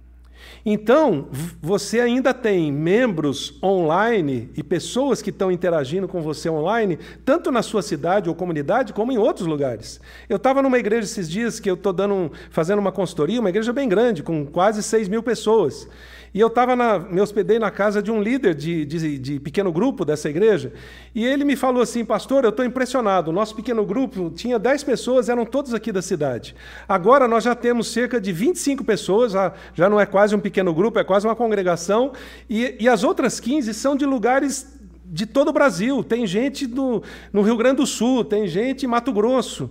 [0.64, 1.28] Então,
[1.60, 7.62] você ainda tem membros online e pessoas que estão interagindo com você online, tanto na
[7.62, 10.00] sua cidade ou comunidade, como em outros lugares.
[10.28, 13.72] Eu estava numa igreja esses dias que eu estou um, fazendo uma consultoria, uma igreja
[13.72, 15.88] bem grande, com quase 6 mil pessoas.
[16.34, 20.02] E eu estava me hospedei na casa de um líder de, de, de, pequeno grupo
[20.02, 20.72] dessa igreja,
[21.14, 23.30] e ele me falou assim, pastor, eu estou impressionado.
[23.30, 26.54] O nosso pequeno grupo tinha 10 pessoas, eram todos aqui da cidade.
[26.88, 29.32] Agora nós já temos cerca de 25 pessoas,
[29.74, 32.12] já não é quase um pequeno grupo, é quase uma congregação,
[32.48, 36.02] e, e as outras 15 são de lugares de todo o Brasil.
[36.02, 39.70] Tem gente do, no Rio Grande do Sul, tem gente em Mato Grosso.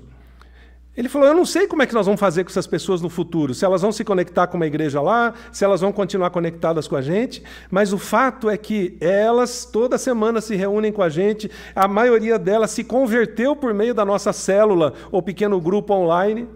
[0.96, 3.10] Ele falou: Eu não sei como é que nós vamos fazer com essas pessoas no
[3.10, 6.88] futuro, se elas vão se conectar com uma igreja lá, se elas vão continuar conectadas
[6.88, 11.08] com a gente, mas o fato é que elas toda semana se reúnem com a
[11.08, 16.48] gente, a maioria delas se converteu por meio da nossa célula ou pequeno grupo online.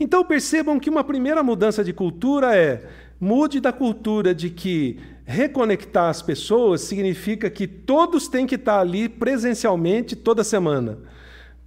[0.00, 2.82] Então percebam que uma primeira mudança de cultura é
[3.20, 9.06] mude da cultura de que reconectar as pessoas significa que todos têm que estar ali
[9.06, 10.98] presencialmente toda semana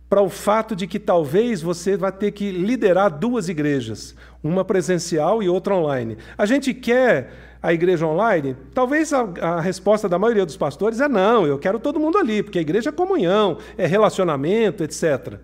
[0.09, 5.43] para o fato de que talvez você vai ter que liderar duas igrejas, uma presencial
[5.43, 6.17] e outra online.
[6.35, 7.31] A gente quer
[7.61, 8.57] a igreja online?
[8.73, 12.41] Talvez a, a, resposta da maioria dos pastores é não, eu quero todo mundo ali,
[12.41, 15.35] porque a igreja é comunhão, é relacionamento, etc.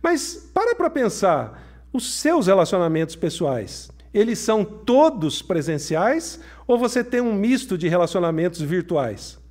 [0.00, 1.60] Mas para para pensar,
[1.92, 8.60] os seus relacionamentos pessoais, eles são todos presenciais ou você tem um misto de relacionamentos
[8.60, 9.42] virtuais?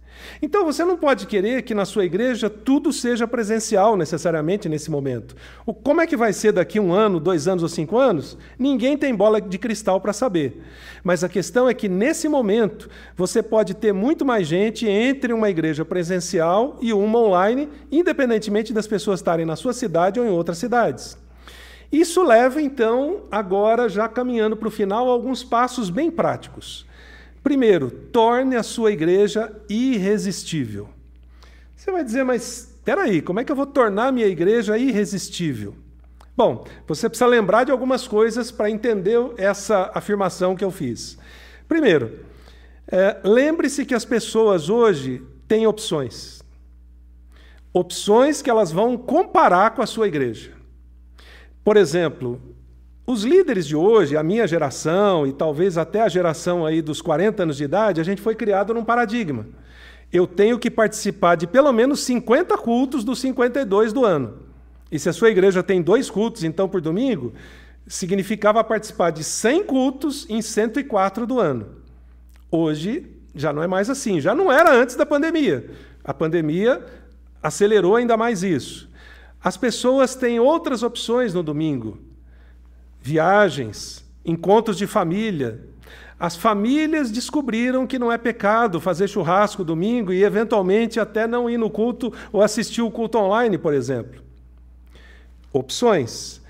[0.42, 5.36] Então você não pode querer que na sua igreja tudo seja presencial necessariamente nesse momento.
[5.66, 8.38] O, como é que vai ser daqui um ano, dois anos ou cinco anos?
[8.58, 10.64] Ninguém tem bola de cristal para saber.
[11.04, 15.50] Mas a questão é que nesse momento você pode ter muito mais gente entre uma
[15.50, 20.58] igreja presencial e uma online, independentemente das pessoas estarem na sua cidade ou em outras
[20.58, 21.18] cidades.
[21.92, 26.88] Isso leva, então, agora, já caminhando para o final, alguns passos bem práticos.
[27.44, 30.90] Primeiro, torne a sua igreja irresistível.
[31.76, 34.78] Você vai dizer, mas espera aí, como é que eu vou tornar a minha igreja
[34.78, 35.76] irresistível?
[36.36, 41.18] Bom, você precisa lembrar de algumas coisas para entender essa afirmação que eu fiz.
[41.68, 42.20] Primeiro,
[42.88, 46.42] é, lembre-se que as pessoas hoje têm opções.
[47.74, 50.52] Opções que elas vão comparar com a sua igreja.
[51.64, 52.42] Por exemplo,
[53.06, 57.44] os líderes de hoje, a minha geração e talvez até a geração aí dos 40
[57.44, 59.46] anos de idade, a gente foi criado num paradigma.
[60.12, 64.40] Eu tenho que participar de pelo menos 50 cultos dos 52 do ano.
[64.90, 67.34] E se a sua igreja tem dois cultos, então, por domingo,
[67.86, 71.66] significava participar de 100 cultos em 104 do ano.
[72.50, 75.70] Hoje já não é mais assim, já não era antes da pandemia.
[76.04, 76.86] A pandemia
[77.42, 78.90] acelerou ainda mais isso.
[79.44, 82.13] As pessoas têm outras opções no domingo
[83.04, 85.60] viagens, encontros de família.
[86.18, 91.58] As famílias descobriram que não é pecado fazer churrasco domingo e, eventualmente, até não ir
[91.58, 94.24] no culto ou assistir o culto online, por exemplo.
[95.52, 96.42] Opções.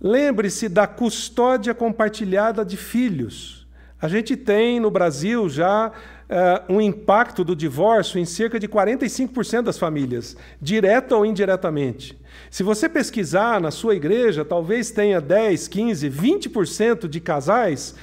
[0.00, 3.68] Lembre-se da custódia compartilhada de filhos.
[4.00, 5.92] A gente tem no Brasil já
[6.30, 12.18] uh, um impacto do divórcio em cerca de 45% das famílias, direta ou indiretamente.
[12.50, 17.94] Se você pesquisar na sua igreja, talvez tenha 10, 15, 20% de casais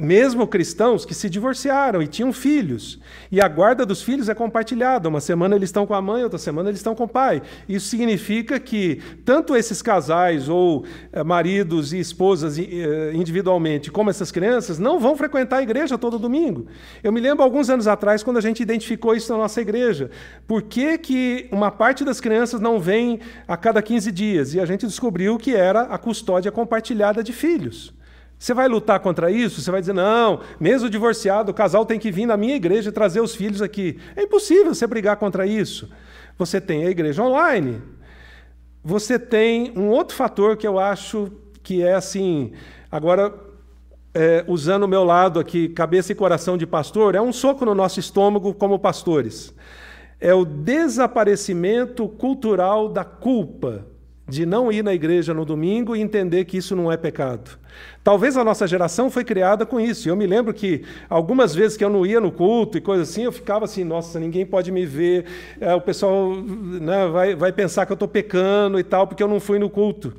[0.00, 2.98] mesmo cristãos que se divorciaram e tinham filhos.
[3.30, 5.08] E a guarda dos filhos é compartilhada.
[5.08, 7.42] Uma semana eles estão com a mãe, outra semana eles estão com o pai.
[7.68, 14.32] Isso significa que tanto esses casais ou eh, maridos e esposas eh, individualmente, como essas
[14.32, 16.66] crianças, não vão frequentar a igreja todo domingo.
[17.02, 20.10] Eu me lembro alguns anos atrás, quando a gente identificou isso na nossa igreja.
[20.46, 24.54] Por que, que uma parte das crianças não vem a cada 15 dias?
[24.54, 27.94] E a gente descobriu que era a custódia compartilhada de filhos.
[28.40, 29.60] Você vai lutar contra isso?
[29.60, 32.92] Você vai dizer, não, mesmo divorciado, o casal tem que vir na minha igreja e
[32.92, 34.00] trazer os filhos aqui.
[34.16, 35.90] É impossível você brigar contra isso.
[36.38, 37.82] Você tem a igreja online.
[38.82, 41.30] Você tem um outro fator que eu acho
[41.62, 42.52] que é assim,
[42.90, 43.30] agora,
[44.14, 47.74] é, usando o meu lado aqui, cabeça e coração de pastor, é um soco no
[47.74, 49.54] nosso estômago como pastores.
[50.18, 53.89] É o desaparecimento cultural da culpa
[54.30, 57.58] de não ir na igreja no domingo e entender que isso não é pecado.
[58.04, 60.08] Talvez a nossa geração foi criada com isso.
[60.08, 63.24] Eu me lembro que algumas vezes que eu não ia no culto e coisa assim,
[63.24, 65.26] eu ficava assim, nossa, ninguém pode me ver,
[65.60, 69.28] é, o pessoal né, vai, vai pensar que eu estou pecando e tal, porque eu
[69.28, 70.14] não fui no culto.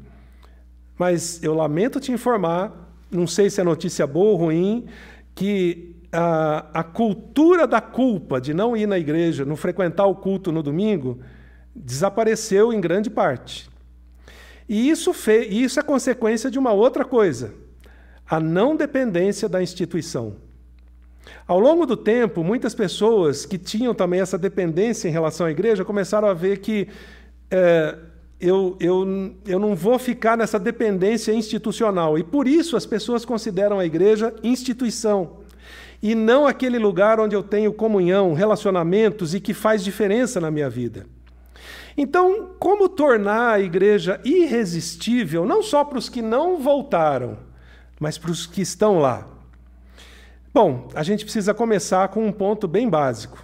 [0.97, 4.86] Mas eu lamento te informar, não sei se é notícia boa ou ruim,
[5.34, 10.51] que a, a cultura da culpa de não ir na igreja, não frequentar o culto
[10.51, 11.20] no domingo,
[11.74, 13.70] desapareceu em grande parte.
[14.68, 17.53] E isso, fez, isso é consequência de uma outra coisa:
[18.30, 20.36] a não dependência da instituição.
[21.47, 25.86] Ao longo do tempo, muitas pessoas que tinham também essa dependência em relação à igreja
[25.86, 26.88] começaram a ver que
[27.49, 27.97] é,
[28.39, 32.18] eu, eu, eu não vou ficar nessa dependência institucional.
[32.18, 35.41] E por isso as pessoas consideram a igreja instituição.
[36.01, 40.70] E não aquele lugar onde eu tenho comunhão, relacionamentos e que faz diferença na minha
[40.70, 41.05] vida.
[41.97, 47.37] Então, como tornar a igreja irresistível, não só para os que não voltaram,
[47.99, 49.27] mas para os que estão lá?
[50.53, 53.41] Bom, a gente precisa começar com um ponto bem básico.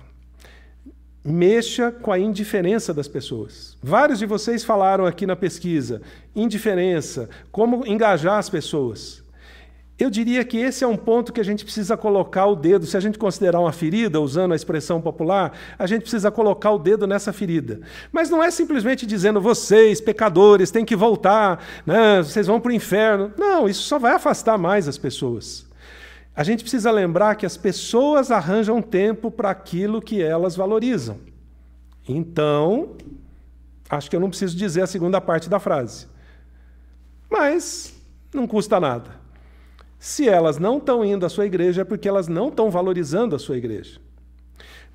[1.23, 3.77] Mexa com a indiferença das pessoas.
[3.83, 6.01] Vários de vocês falaram aqui na pesquisa:
[6.35, 9.23] indiferença, como engajar as pessoas.
[9.99, 12.85] Eu diria que esse é um ponto que a gente precisa colocar o dedo.
[12.85, 16.77] Se a gente considerar uma ferida, usando a expressão popular, a gente precisa colocar o
[16.77, 17.81] dedo nessa ferida.
[18.11, 22.75] Mas não é simplesmente dizendo vocês, pecadores, têm que voltar, né, vocês vão para o
[22.75, 23.33] inferno.
[23.35, 25.65] Não, isso só vai afastar mais as pessoas.
[26.35, 31.17] A gente precisa lembrar que as pessoas arranjam tempo para aquilo que elas valorizam.
[32.07, 32.95] Então,
[33.89, 36.05] acho que eu não preciso dizer a segunda parte da frase.
[37.27, 37.95] Mas
[38.31, 39.09] não custa nada.
[39.99, 43.39] Se elas não estão indo à sua igreja, é porque elas não estão valorizando a
[43.39, 43.99] sua igreja.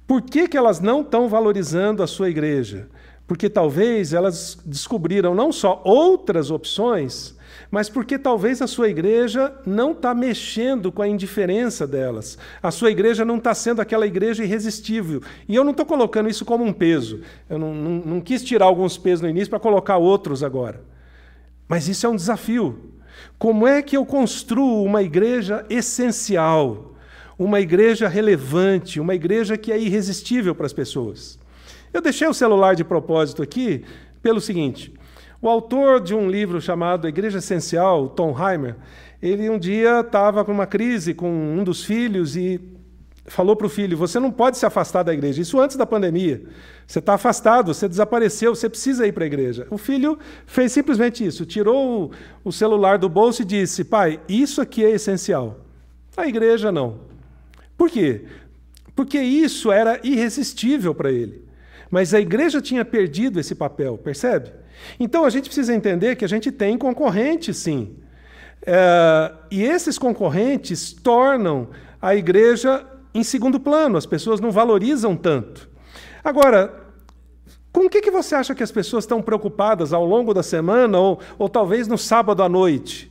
[0.06, 2.88] Por que, que elas não estão valorizando a sua igreja?
[3.26, 7.36] Porque talvez elas descobriram não só outras opções,
[7.70, 12.36] mas porque talvez a sua igreja não está mexendo com a indiferença delas.
[12.62, 15.22] A sua igreja não está sendo aquela igreja irresistível.
[15.48, 17.20] E eu não estou colocando isso como um peso.
[17.48, 20.82] Eu não, não, não quis tirar alguns pesos no início para colocar outros agora.
[21.66, 22.92] Mas isso é um desafio.
[23.38, 26.94] Como é que eu construo uma igreja essencial,
[27.38, 31.38] uma igreja relevante, uma igreja que é irresistível para as pessoas?
[31.92, 33.84] Eu deixei o celular de propósito aqui
[34.22, 34.92] pelo seguinte:
[35.40, 38.76] o autor de um livro chamado Igreja Essencial, Tom Heimer,
[39.20, 42.60] ele um dia estava com uma crise com um dos filhos e
[43.26, 45.42] falou para o filho: Você não pode se afastar da igreja.
[45.42, 46.42] Isso antes da pandemia.
[46.86, 49.66] Você está afastado, você desapareceu, você precisa ir para a igreja.
[49.70, 52.12] O filho fez simplesmente isso: tirou
[52.44, 55.60] o celular do bolso e disse: Pai, isso aqui é essencial.
[56.16, 57.00] A igreja não.
[57.76, 58.26] Por quê?
[58.94, 61.44] Porque isso era irresistível para ele.
[61.90, 64.50] Mas a igreja tinha perdido esse papel, percebe?
[64.98, 67.96] Então a gente precisa entender que a gente tem concorrentes, sim.
[68.64, 71.68] É, e esses concorrentes tornam
[72.00, 75.68] a igreja em segundo plano, as pessoas não valorizam tanto.
[76.24, 76.82] Agora,
[77.72, 80.98] com o que, que você acha que as pessoas estão preocupadas ao longo da semana
[80.98, 83.10] ou, ou talvez no sábado à noite?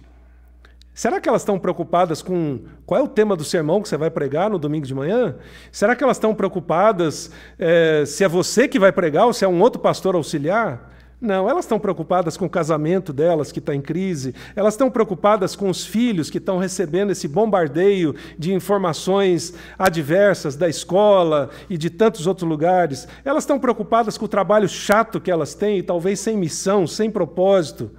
[0.93, 4.09] Será que elas estão preocupadas com qual é o tema do sermão que você vai
[4.09, 5.35] pregar no domingo de manhã?
[5.71, 9.47] Será que elas estão preocupadas é, se é você que vai pregar ou se é
[9.47, 10.90] um outro pastor auxiliar?
[11.21, 15.55] Não, elas estão preocupadas com o casamento delas, que está em crise, elas estão preocupadas
[15.55, 21.91] com os filhos que estão recebendo esse bombardeio de informações adversas da escola e de
[21.91, 26.19] tantos outros lugares, elas estão preocupadas com o trabalho chato que elas têm, e talvez
[26.19, 27.91] sem missão, sem propósito,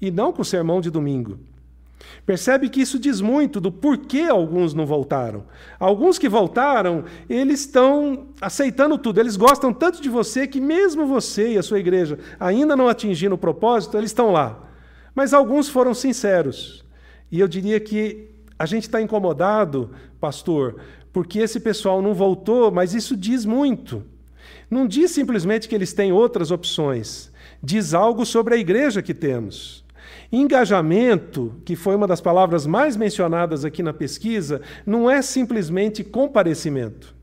[0.00, 1.38] e não com o sermão de domingo.
[2.24, 5.44] Percebe que isso diz muito do porquê alguns não voltaram.
[5.78, 11.54] Alguns que voltaram, eles estão aceitando tudo, eles gostam tanto de você que, mesmo você
[11.54, 14.58] e a sua igreja ainda não atingindo o propósito, eles estão lá.
[15.14, 16.84] Mas alguns foram sinceros.
[17.30, 19.90] E eu diria que a gente está incomodado,
[20.20, 20.80] pastor,
[21.12, 24.04] porque esse pessoal não voltou, mas isso diz muito.
[24.70, 27.32] Não diz simplesmente que eles têm outras opções,
[27.62, 29.84] diz algo sobre a igreja que temos.
[30.32, 37.14] Engajamento, que foi uma das palavras mais mencionadas aqui na pesquisa, não é simplesmente comparecimento.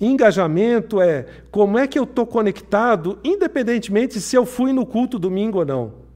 [0.00, 5.60] Engajamento é como é que eu estou conectado, independentemente se eu fui no culto domingo
[5.60, 6.06] ou não.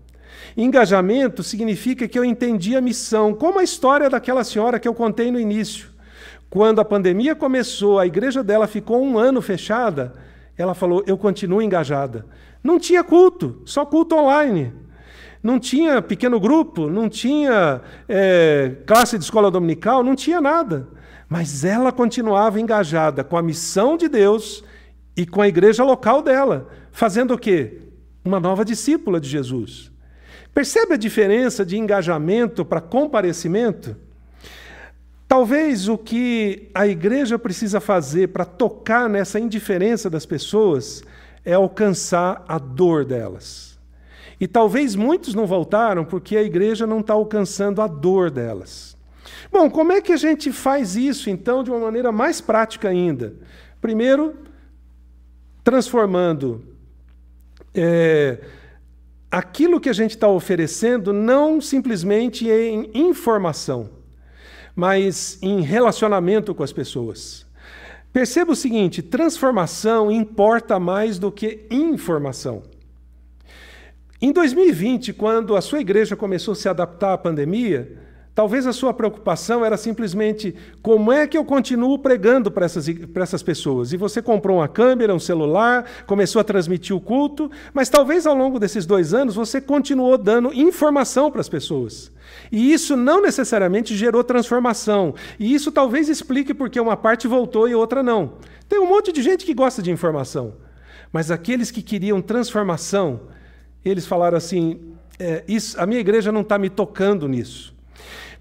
[0.57, 5.31] Engajamento significa que eu entendi a missão, como a história daquela senhora que eu contei
[5.31, 5.89] no início.
[6.51, 10.13] Quando a pandemia começou, a igreja dela ficou um ano fechada,
[10.59, 12.27] ela falou: Eu continuo engajada.
[12.63, 14.73] Não tinha culto, só culto online.
[15.43, 20.89] Não tinha pequeno grupo, não tinha é, classe de escola dominical, não tinha nada.
[21.29, 24.63] Mas ela continuava engajada com a missão de Deus
[25.17, 27.79] e com a igreja local dela, fazendo o quê?
[28.25, 29.91] Uma nova discípula de Jesus.
[30.53, 33.97] Percebe a diferença de engajamento para comparecimento?
[35.29, 41.05] Talvez o que a igreja precisa fazer para tocar nessa indiferença das pessoas
[41.45, 43.70] é alcançar a dor delas.
[44.41, 48.97] E talvez muitos não voltaram porque a igreja não está alcançando a dor delas.
[49.53, 53.35] Bom, como é que a gente faz isso então de uma maneira mais prática ainda?
[53.81, 54.35] Primeiro,
[55.63, 56.65] transformando
[57.75, 58.39] é,
[59.31, 64.01] aquilo que a gente está oferecendo não simplesmente em informação
[64.75, 67.47] mas em relacionamento com as pessoas.
[68.13, 72.63] Perceba o seguinte: transformação importa mais do que informação.
[74.23, 77.97] Em 2020, quando a sua igreja começou a se adaptar à pandemia,
[78.41, 83.23] Talvez a sua preocupação era simplesmente como é que eu continuo pregando para essas, para
[83.23, 83.93] essas pessoas.
[83.93, 88.35] E você comprou uma câmera, um celular, começou a transmitir o culto, mas talvez ao
[88.35, 92.11] longo desses dois anos você continuou dando informação para as pessoas.
[92.53, 95.15] E isso não necessariamente gerou transformação.
[95.39, 98.35] E isso talvez explique porque uma parte voltou e outra não.
[98.69, 100.55] Tem um monte de gente que gosta de informação,
[101.13, 103.21] mas aqueles que queriam transformação,
[103.85, 104.81] eles falaram assim:
[105.19, 107.75] é, isso, a minha igreja não está me tocando nisso.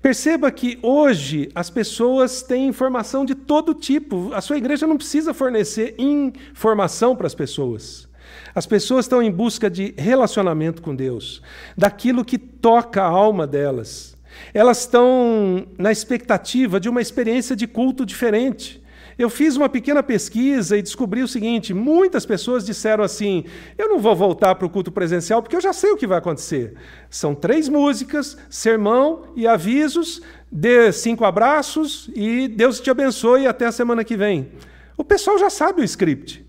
[0.02, 4.32] Perceba que hoje as pessoas têm informação de todo tipo.
[4.34, 8.08] A sua igreja não precisa fornecer informação para as pessoas.
[8.56, 11.42] As pessoas estão em busca de relacionamento com Deus,
[11.78, 14.18] daquilo que toca a alma delas.
[14.54, 18.79] Elas estão na expectativa de uma experiência de culto diferente.
[19.20, 23.44] Eu fiz uma pequena pesquisa e descobri o seguinte: muitas pessoas disseram assim:
[23.78, 26.20] eu não vou voltar para o culto presencial porque eu já sei o que vai
[26.20, 26.76] acontecer.
[27.10, 33.74] São três músicas, sermão e avisos, dê cinco abraços e Deus te abençoe até a
[33.74, 34.54] semana que vem.
[34.96, 36.48] O pessoal já sabe o script.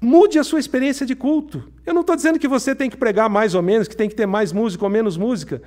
[0.00, 1.70] Mude a sua experiência de culto.
[1.84, 4.14] Eu não estou dizendo que você tem que pregar mais ou menos, que tem que
[4.14, 5.60] ter mais música ou menos música.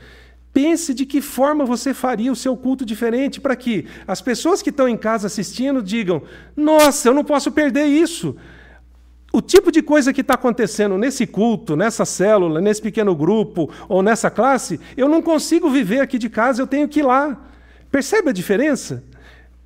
[0.53, 4.69] Pense de que forma você faria o seu culto diferente para que as pessoas que
[4.69, 6.21] estão em casa assistindo digam:
[6.55, 8.35] Nossa, eu não posso perder isso.
[9.31, 14.03] O tipo de coisa que está acontecendo nesse culto, nessa célula, nesse pequeno grupo ou
[14.03, 17.35] nessa classe, eu não consigo viver aqui de casa, eu tenho que ir lá.
[17.89, 19.03] Percebe a diferença?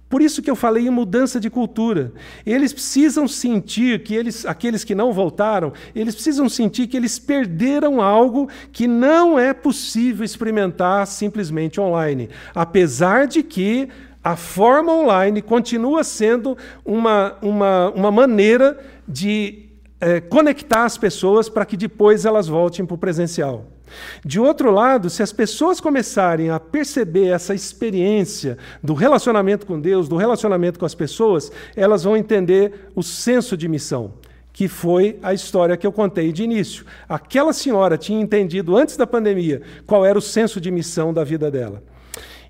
[0.10, 2.14] Por isso que eu falei em mudança de cultura.
[2.46, 8.02] Eles precisam sentir que eles, aqueles que não voltaram, eles precisam sentir que eles perderam
[8.02, 12.30] algo que não é possível experimentar simplesmente online.
[12.56, 13.90] Apesar de que
[14.24, 18.78] a forma online continua sendo uma, uma, uma maneira
[19.08, 19.68] de
[20.00, 23.77] é, conectar as pessoas para que depois elas voltem para o presencial.
[24.24, 30.08] De outro lado, se as pessoas começarem a perceber essa experiência do relacionamento com Deus,
[30.08, 34.14] do relacionamento com as pessoas, elas vão entender o senso de missão,
[34.52, 36.86] que foi a história que eu contei de início.
[37.08, 41.52] Aquela senhora tinha entendido antes da pandemia qual era o senso de missão da vida
[41.52, 41.84] dela.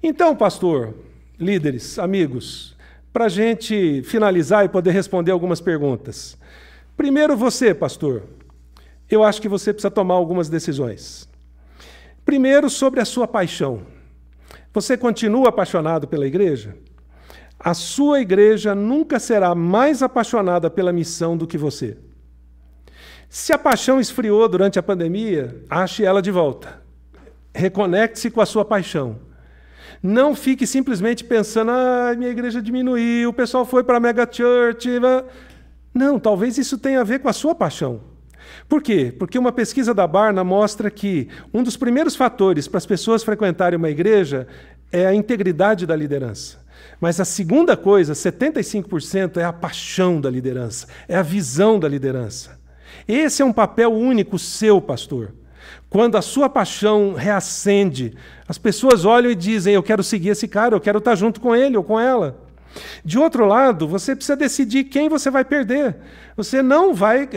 [0.02, 0.94] Então, pastor,
[1.40, 2.76] líderes, amigos,
[3.12, 6.38] para a gente finalizar e poder responder algumas perguntas.
[6.96, 8.24] Primeiro, você, pastor,
[9.10, 11.28] eu acho que você precisa tomar algumas decisões.
[12.26, 13.82] Primeiro, sobre a sua paixão.
[14.74, 16.76] Você continua apaixonado pela igreja?
[17.60, 21.98] A sua igreja nunca será mais apaixonada pela missão do que você.
[23.30, 26.82] Se a paixão esfriou durante a pandemia, ache ela de volta.
[27.54, 29.20] Reconecte-se com a sua paixão.
[30.02, 34.88] Não fique simplesmente pensando, ah, minha igreja diminuiu, o pessoal foi para a mega church.
[35.94, 38.02] Não, talvez isso tenha a ver com a sua paixão.
[38.68, 39.14] Por quê?
[39.18, 43.78] Porque uma pesquisa da Barna mostra que um dos primeiros fatores para as pessoas frequentarem
[43.78, 44.48] uma igreja
[44.92, 46.66] é a integridade da liderança.
[47.00, 52.60] Mas a segunda coisa, 75%, é a paixão da liderança, é a visão da liderança.
[53.08, 55.34] Esse é um papel único seu, pastor.
[55.90, 58.16] Quando a sua paixão reacende,
[58.48, 61.56] as pessoas olham e dizem: Eu quero seguir esse cara, eu quero estar junto com
[61.56, 62.47] ele ou com ela.
[63.04, 65.96] De outro lado, você precisa decidir quem você vai perder.
[66.36, 67.28] Você não vai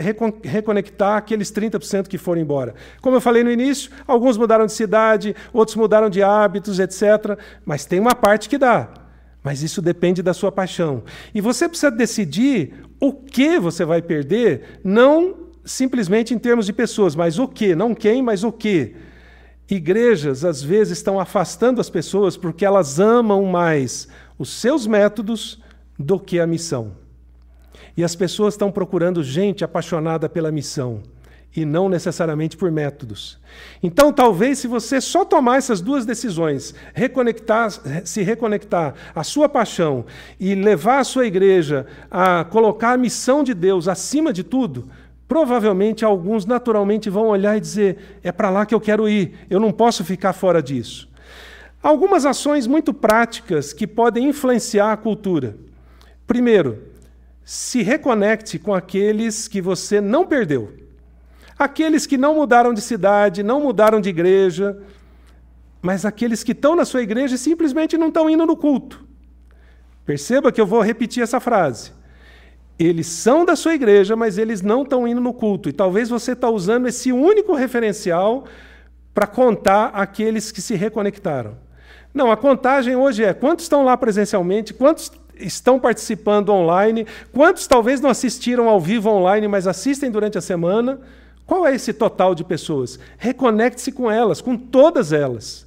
[0.43, 2.75] reconectar aqueles 30% que foram embora.
[3.01, 7.37] Como eu falei no início, alguns mudaram de cidade, outros mudaram de hábitos, etc.
[7.65, 8.89] Mas tem uma parte que dá.
[9.43, 11.03] Mas isso depende da sua paixão.
[11.33, 17.15] E você precisa decidir o que você vai perder, não simplesmente em termos de pessoas,
[17.15, 18.95] mas o que, não quem, mas o que.
[19.69, 24.07] Igrejas, às vezes, estão afastando as pessoas porque elas amam mais
[24.41, 25.61] os seus métodos
[25.97, 26.93] do que a missão.
[27.95, 31.01] E as pessoas estão procurando gente apaixonada pela missão
[31.55, 33.37] e não necessariamente por métodos.
[33.83, 37.69] Então, talvez se você só tomar essas duas decisões, reconectar,
[38.05, 40.05] se reconectar à sua paixão
[40.39, 44.89] e levar a sua igreja a colocar a missão de Deus acima de tudo,
[45.27, 49.59] provavelmente alguns naturalmente vão olhar e dizer: é para lá que eu quero ir, eu
[49.59, 51.10] não posso ficar fora disso.
[51.81, 55.57] Algumas ações muito práticas que podem influenciar a cultura.
[56.27, 56.83] Primeiro,
[57.43, 60.73] se reconecte com aqueles que você não perdeu.
[61.57, 64.81] Aqueles que não mudaram de cidade, não mudaram de igreja,
[65.81, 69.03] mas aqueles que estão na sua igreja e simplesmente não estão indo no culto.
[70.05, 71.91] Perceba que eu vou repetir essa frase.
[72.77, 75.69] Eles são da sua igreja, mas eles não estão indo no culto.
[75.69, 78.45] E talvez você está usando esse único referencial
[79.13, 81.57] para contar aqueles que se reconectaram.
[82.13, 88.01] Não, a contagem hoje é quantos estão lá presencialmente, quantos estão participando online, quantos talvez
[88.01, 90.99] não assistiram ao vivo online, mas assistem durante a semana.
[91.45, 92.99] Qual é esse total de pessoas?
[93.17, 95.65] Reconecte-se com elas, com todas elas.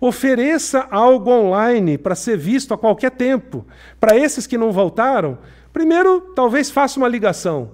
[0.00, 3.66] Ofereça algo online para ser visto a qualquer tempo.
[4.00, 5.38] Para esses que não voltaram,
[5.72, 7.72] primeiro, talvez faça uma ligação.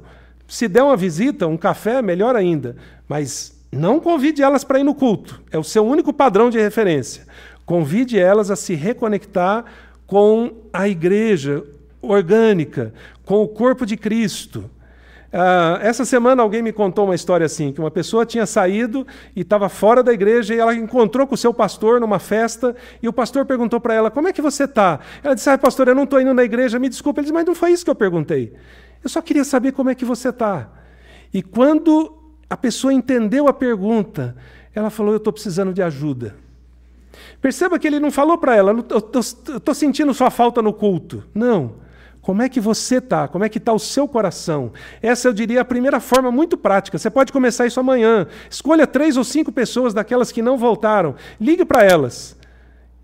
[0.48, 2.76] Se der uma visita, um café, melhor ainda.
[3.08, 5.40] Mas não convide elas para ir no culto.
[5.50, 7.26] É o seu único padrão de referência.
[7.64, 9.64] Convide elas a se reconectar
[10.06, 11.64] com a igreja
[12.00, 12.92] orgânica,
[13.24, 14.70] com o corpo de Cristo.
[15.32, 19.40] Uh, essa semana alguém me contou uma história assim, que uma pessoa tinha saído e
[19.40, 23.12] estava fora da igreja e ela encontrou com o seu pastor numa festa e o
[23.14, 25.00] pastor perguntou para ela, como é que você está?
[25.24, 27.20] Ela disse, ah, pastor, eu não estou indo na igreja, me desculpa.
[27.20, 28.52] Ele disse, mas não foi isso que eu perguntei.
[29.02, 30.68] Eu só queria saber como é que você está.
[31.32, 32.14] E quando
[32.50, 34.36] a pessoa entendeu a pergunta,
[34.74, 36.41] ela falou, eu estou precisando de ajuda.
[37.40, 41.24] Perceba que ele não falou para ela, estou sentindo sua falta no culto.
[41.34, 41.82] Não.
[42.22, 43.26] Como é que você está?
[43.26, 44.72] Como é que está o seu coração?
[45.02, 46.96] Essa, eu diria, é a primeira forma muito prática.
[46.96, 48.28] Você pode começar isso amanhã.
[48.48, 51.16] Escolha três ou cinco pessoas daquelas que não voltaram.
[51.40, 52.36] Ligue para elas.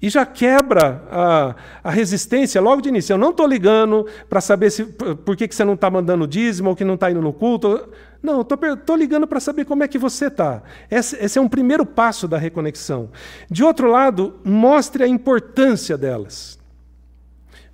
[0.01, 3.13] E já quebra a, a, resistência logo de início.
[3.13, 6.71] Eu não estou ligando para saber se, por que, que você não está mandando dízimo
[6.71, 7.89] ou que não está indo no culto.
[8.23, 10.63] Não, estou ligando para saber como é que você está.
[10.89, 13.11] Esse, esse é um primeiro passo da reconexão.
[13.51, 16.59] De outro lado, mostre a importância delas.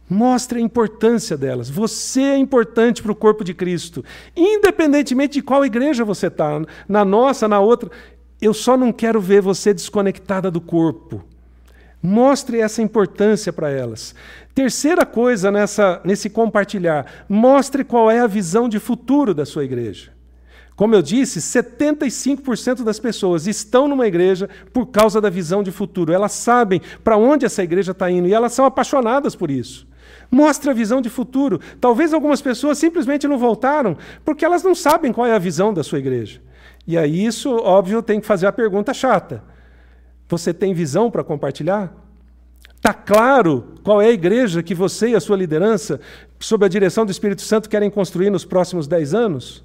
[0.09, 1.69] Mostre a importância delas.
[1.69, 4.03] Você é importante para o corpo de Cristo.
[4.35, 7.91] Independentemente de qual igreja você está, na nossa, na outra.
[8.41, 11.23] Eu só não quero ver você desconectada do corpo.
[12.07, 14.15] Mostre essa importância para elas.
[14.55, 20.13] Terceira coisa nessa, nesse compartilhar: mostre qual é a visão de futuro da sua igreja.
[20.77, 26.13] Como eu disse, 75% das pessoas estão numa igreja por causa da visão de futuro.
[26.13, 29.87] Elas sabem para onde essa igreja está indo e elas são apaixonadas por isso.
[30.31, 31.59] Mostre a visão de futuro.
[31.81, 35.83] Talvez algumas pessoas simplesmente não voltaram porque elas não sabem qual é a visão da
[35.83, 36.43] sua igreja.
[36.87, 39.54] E aí, isso, óbvio, tem que fazer a pergunta chata.
[40.29, 41.93] Você tem visão para compartilhar?
[42.77, 46.01] Está claro qual é a igreja que você e a sua liderança,
[46.39, 49.65] sob a direção do Espírito Santo, querem construir nos próximos dez anos?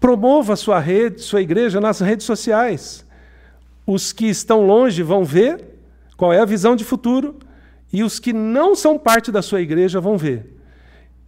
[0.00, 3.06] Promova sua rede, sua igreja nas redes sociais.
[3.86, 5.64] Os que estão longe vão ver
[6.16, 7.38] qual é a visão de futuro
[7.92, 10.61] e os que não são parte da sua igreja vão ver.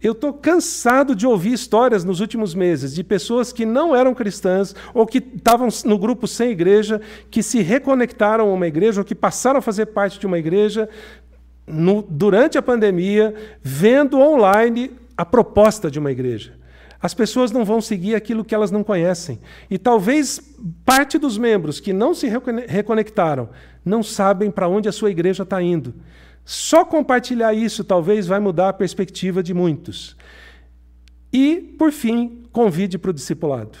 [0.05, 4.75] Eu estou cansado de ouvir histórias nos últimos meses de pessoas que não eram cristãs
[4.93, 7.01] ou que estavam no grupo sem igreja,
[7.31, 10.87] que se reconectaram a uma igreja ou que passaram a fazer parte de uma igreja
[11.65, 13.33] no, durante a pandemia,
[13.63, 16.53] vendo online a proposta de uma igreja.
[17.01, 19.39] As pessoas não vão seguir aquilo que elas não conhecem.
[19.71, 20.39] E talvez
[20.85, 22.31] parte dos membros que não se
[22.67, 23.49] reconectaram
[23.83, 25.95] não sabem para onde a sua igreja está indo.
[26.45, 30.15] Só compartilhar isso talvez vai mudar a perspectiva de muitos.
[31.33, 33.77] E, por fim, convide para o discipulado.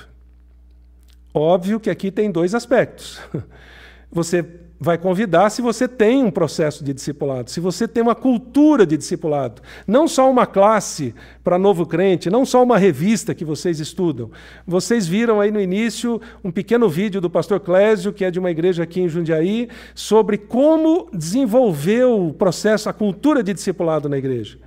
[1.31, 3.21] Óbvio que aqui tem dois aspectos.
[4.11, 8.85] Você vai convidar se você tem um processo de discipulado, se você tem uma cultura
[8.85, 9.59] de discipulado.
[9.87, 14.29] Não só uma classe para novo crente, não só uma revista que vocês estudam.
[14.65, 18.51] Vocês viram aí no início um pequeno vídeo do pastor Clésio, que é de uma
[18.51, 24.59] igreja aqui em Jundiaí, sobre como desenvolver o processo, a cultura de discipulado na igreja.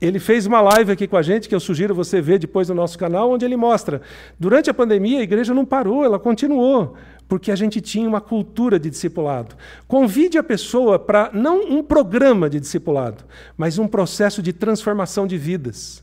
[0.00, 2.74] Ele fez uma live aqui com a gente, que eu sugiro você ver depois no
[2.74, 4.00] nosso canal, onde ele mostra.
[4.38, 6.96] Durante a pandemia, a igreja não parou, ela continuou
[7.28, 9.54] porque a gente tinha uma cultura de discipulado.
[9.86, 13.24] Convide a pessoa para não um programa de discipulado,
[13.56, 16.02] mas um processo de transformação de vidas.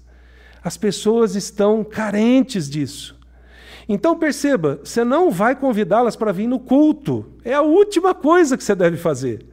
[0.64, 3.20] As pessoas estão carentes disso.
[3.90, 7.34] Então perceba, você não vai convidá-las para vir no culto.
[7.44, 9.48] É a última coisa que você deve fazer.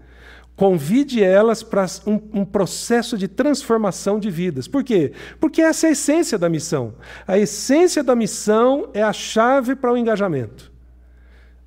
[0.55, 4.68] Convide elas para um, um, processo de transformação de vidas.
[4.68, 5.12] Por quê?
[5.41, 6.95] Porque essa é a essência da missão.
[7.27, 10.72] A essência da missão é a chave para o engajamento.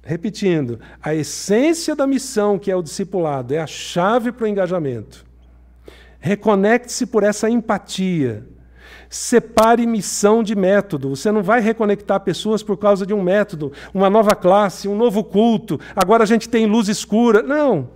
[0.07, 5.25] Repetindo, a essência da missão, que é o discipulado, é a chave para o engajamento.
[6.19, 8.45] Reconecte-se por essa empatia.
[9.09, 11.09] Separe missão de método.
[11.09, 15.23] Você não vai reconectar pessoas por causa de um método, uma nova classe, um novo
[15.23, 15.79] culto.
[15.95, 17.41] Agora a gente tem luz escura.
[17.41, 17.89] Não.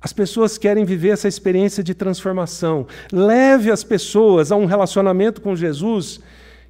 [0.00, 2.84] As pessoas querem viver essa experiência de transformação.
[3.12, 6.18] Leve as pessoas a um relacionamento com Jesus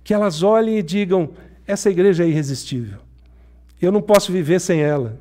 [0.05, 1.31] que elas olhem e digam:
[1.67, 2.99] essa igreja é irresistível.
[3.83, 5.19] Eu não posso viver sem ela.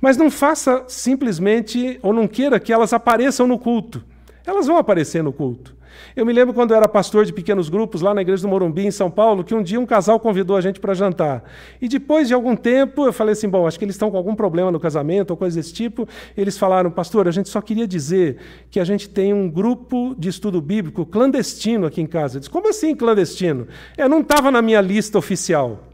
[0.00, 4.02] Mas não faça simplesmente, ou não queira que elas apareçam no culto.
[4.46, 5.76] Elas vão aparecer no culto.
[6.16, 8.86] Eu me lembro quando eu era pastor de pequenos grupos lá na igreja do Morumbi,
[8.86, 11.44] em São Paulo, que um dia um casal convidou a gente para jantar.
[11.80, 14.34] E depois de algum tempo, eu falei assim: bom, acho que eles estão com algum
[14.34, 16.08] problema no casamento ou coisa desse tipo.
[16.36, 18.38] Eles falaram, pastor, a gente só queria dizer
[18.70, 22.36] que a gente tem um grupo de estudo bíblico clandestino aqui em casa.
[22.36, 23.68] Eu disse: como assim clandestino?
[23.96, 25.91] É, não estava na minha lista oficial.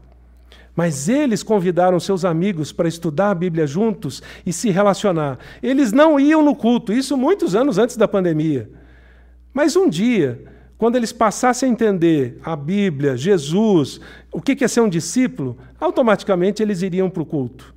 [0.79, 5.37] Mas eles convidaram seus amigos para estudar a Bíblia juntos e se relacionar.
[5.61, 8.71] Eles não iam no culto, isso muitos anos antes da pandemia.
[9.53, 10.41] Mas um dia,
[10.77, 13.99] quando eles passassem a entender a Bíblia, Jesus,
[14.31, 17.75] o que é ser um discípulo, automaticamente eles iriam para o culto.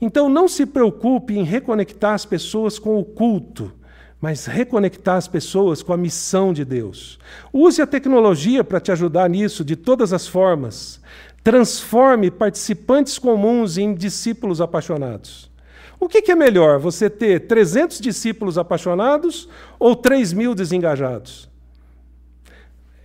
[0.00, 3.70] Então não se preocupe em reconectar as pessoas com o culto,
[4.18, 7.18] mas reconectar as pessoas com a missão de Deus.
[7.52, 10.98] Use a tecnologia para te ajudar nisso de todas as formas.
[11.42, 15.50] Transforme participantes comuns em discípulos apaixonados.
[15.98, 21.48] O que, é melhor, você ter 300 discípulos apaixonados ou 3 mil desengajados?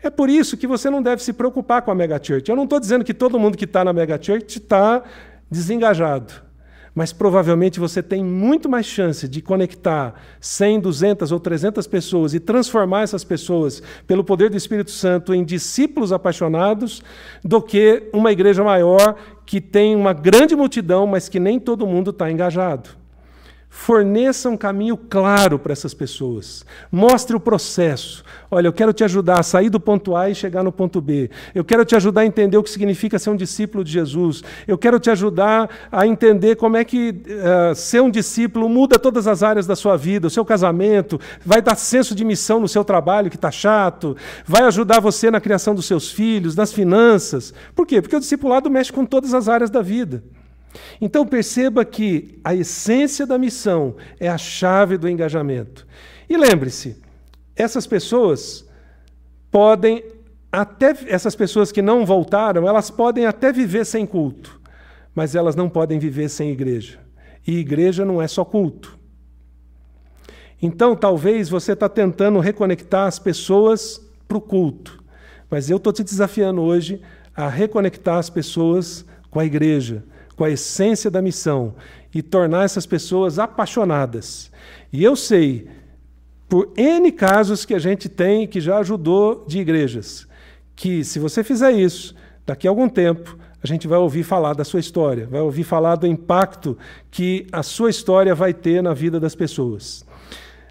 [0.02, 2.50] É por isso que você não deve se preocupar com a megachurch.
[2.50, 5.04] Eu não estou dizendo que todo mundo que está na megachurch está
[5.50, 6.47] desengajado
[6.98, 12.40] mas provavelmente você tem muito mais chance de conectar 100, 200 ou 300 pessoas e
[12.40, 17.04] transformar essas pessoas, pelo poder do Espírito Santo, em discípulos apaixonados,
[17.44, 22.10] do que uma igreja maior que tem uma grande multidão, mas que nem todo mundo
[22.10, 22.90] está engajado.
[23.70, 26.66] Forneça um caminho claro para essas pessoas.
[26.92, 28.24] Mostre o processo.
[28.50, 31.30] Olha, eu quero te ajudar a sair do ponto A e chegar no ponto B.
[31.54, 34.42] Eu quero te ajudar a entender o que significa ser um discípulo de Jesus.
[34.68, 39.28] Eu quero te ajudar a entender como é que uh, ser um discípulo muda todas
[39.28, 42.84] as áreas da sua vida, o seu casamento, vai dar senso de missão no seu
[42.84, 44.16] trabalho que está chato,
[44.46, 47.54] vai ajudar você na criação dos seus filhos, nas finanças.
[47.76, 48.02] Por quê?
[48.02, 50.24] Porque o discipulado mexe com todas as áreas da vida.
[51.00, 55.88] Então perceba que a essência da missão é a chave do engajamento.
[56.30, 57.02] E lembre-se,
[57.56, 58.68] essas pessoas
[59.52, 60.04] podem
[60.52, 64.60] até essas pessoas que não voltaram, elas podem até viver sem culto,
[65.14, 67.00] mas elas não podem viver sem igreja.
[67.46, 68.98] E igreja não é só culto.
[70.62, 75.04] Então, talvez você está tentando reconectar as pessoas para o culto,
[75.50, 77.02] mas eu estou te desafiando hoje
[77.36, 80.04] a reconectar as pessoas com a igreja,
[80.38, 81.74] com a essência da missão
[82.14, 84.50] e tornar essas pessoas apaixonadas.
[84.94, 85.68] E eu sei,
[86.48, 90.28] por N casos que a gente tem que já ajudou de igrejas,
[90.76, 92.16] que se você fizer isso,
[92.46, 95.96] daqui a algum tempo, a gente vai ouvir falar da sua história, vai ouvir falar
[95.96, 96.78] do impacto
[97.10, 100.06] que a sua história vai ter na vida das pessoas.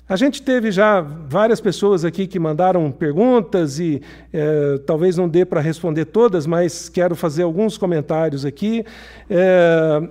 [0.09, 4.01] A gente teve já várias pessoas aqui que mandaram perguntas e
[4.33, 8.85] é, talvez não dê para responder todas, mas quero fazer alguns comentários aqui.
[9.29, 10.09] É,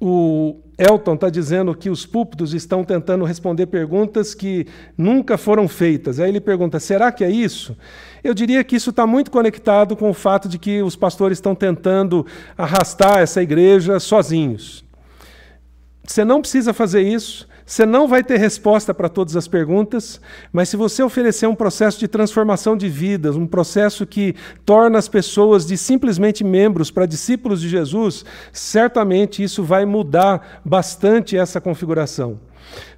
[0.00, 6.18] o Elton está dizendo que os púlpitos estão tentando responder perguntas que nunca foram feitas.
[6.18, 7.76] Aí ele pergunta: será que é isso?
[8.22, 11.54] Eu diria que isso está muito conectado com o fato de que os pastores estão
[11.54, 12.24] tentando
[12.56, 14.82] arrastar essa igreja sozinhos.
[16.02, 17.46] Você não precisa fazer isso.
[17.66, 20.20] Você não vai ter resposta para todas as perguntas,
[20.52, 24.34] mas se você oferecer um processo de transformação de vidas, um processo que
[24.66, 31.38] torna as pessoas de simplesmente membros para discípulos de Jesus, certamente isso vai mudar bastante
[31.38, 32.38] essa configuração.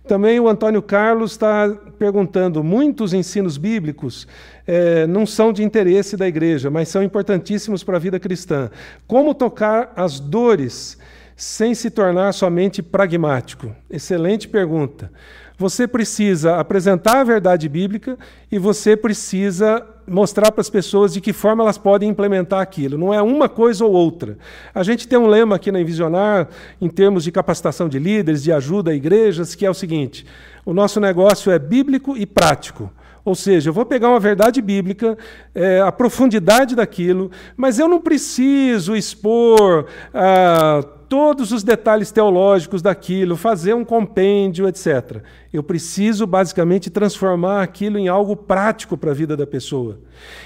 [0.07, 4.27] Também o Antônio Carlos está perguntando: muitos ensinos bíblicos
[4.67, 8.71] é, não são de interesse da igreja, mas são importantíssimos para a vida cristã.
[9.07, 10.99] Como tocar as dores
[11.37, 13.77] sem se tornar somente pragmático?
[13.91, 15.13] Excelente pergunta.
[15.59, 18.19] Você precisa apresentar a verdade bíblica
[18.51, 22.99] e você precisa mostrar para as pessoas de que forma elas podem implementar aquilo.
[22.99, 24.39] Não é uma coisa ou outra.
[24.75, 26.49] A gente tem um lema aqui na Envisionar,
[26.81, 30.27] em termos de capacitação de líderes, de ajuda a igrejas, que é o seguinte:
[30.65, 32.91] o nosso negócio é bíblico e prático.
[33.25, 35.19] Ou seja, eu vou pegar uma verdade bíblica,
[35.53, 39.87] é, a profundidade daquilo, mas eu não preciso expor.
[40.15, 45.23] Ah, todos os detalhes teológicos daquilo, fazer um compêndio, etc.
[45.53, 49.99] Eu preciso basicamente transformar aquilo em algo prático para a vida da pessoa.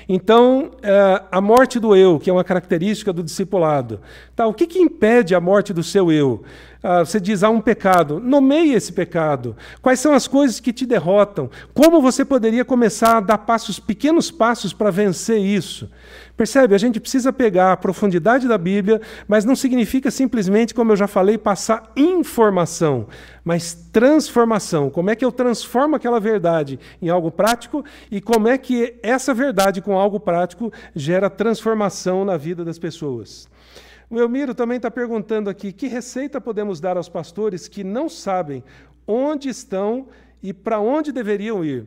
[0.08, 4.00] Então, é, a morte do eu, que é uma característica do discipulado,
[4.36, 6.42] tá, o que, que impede a morte do seu eu?
[6.82, 8.18] Ah, você diz, há um pecado.
[8.18, 9.54] Nomeie esse pecado.
[9.82, 11.50] Quais são as coisas que te derrotam?
[11.74, 15.90] Como você poderia começar a dar passos, pequenos passos para vencer isso?
[16.40, 16.74] Percebe?
[16.74, 21.06] A gente precisa pegar a profundidade da Bíblia, mas não significa simplesmente, como eu já
[21.06, 23.08] falei, passar informação,
[23.44, 24.88] mas transformação.
[24.88, 29.34] Como é que eu transformo aquela verdade em algo prático e como é que essa
[29.34, 33.46] verdade com algo prático gera transformação na vida das pessoas?
[34.08, 38.64] O Elmiro também está perguntando aqui: que receita podemos dar aos pastores que não sabem
[39.06, 40.06] onde estão
[40.42, 41.86] e para onde deveriam ir?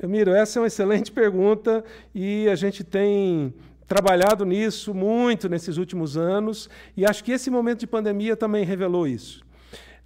[0.00, 1.84] Elmiro, essa é uma excelente pergunta
[2.14, 3.52] e a gente tem
[3.90, 9.04] trabalhado nisso muito nesses últimos anos e acho que esse momento de pandemia também revelou
[9.04, 9.44] isso.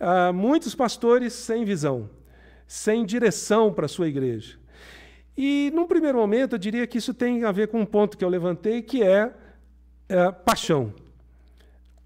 [0.01, 2.09] Uh, muitos pastores sem visão,
[2.67, 4.57] sem direção para a sua igreja.
[5.37, 8.25] E, num primeiro momento, eu diria que isso tem a ver com um ponto que
[8.25, 9.31] eu levantei, que é,
[10.09, 10.95] é paixão.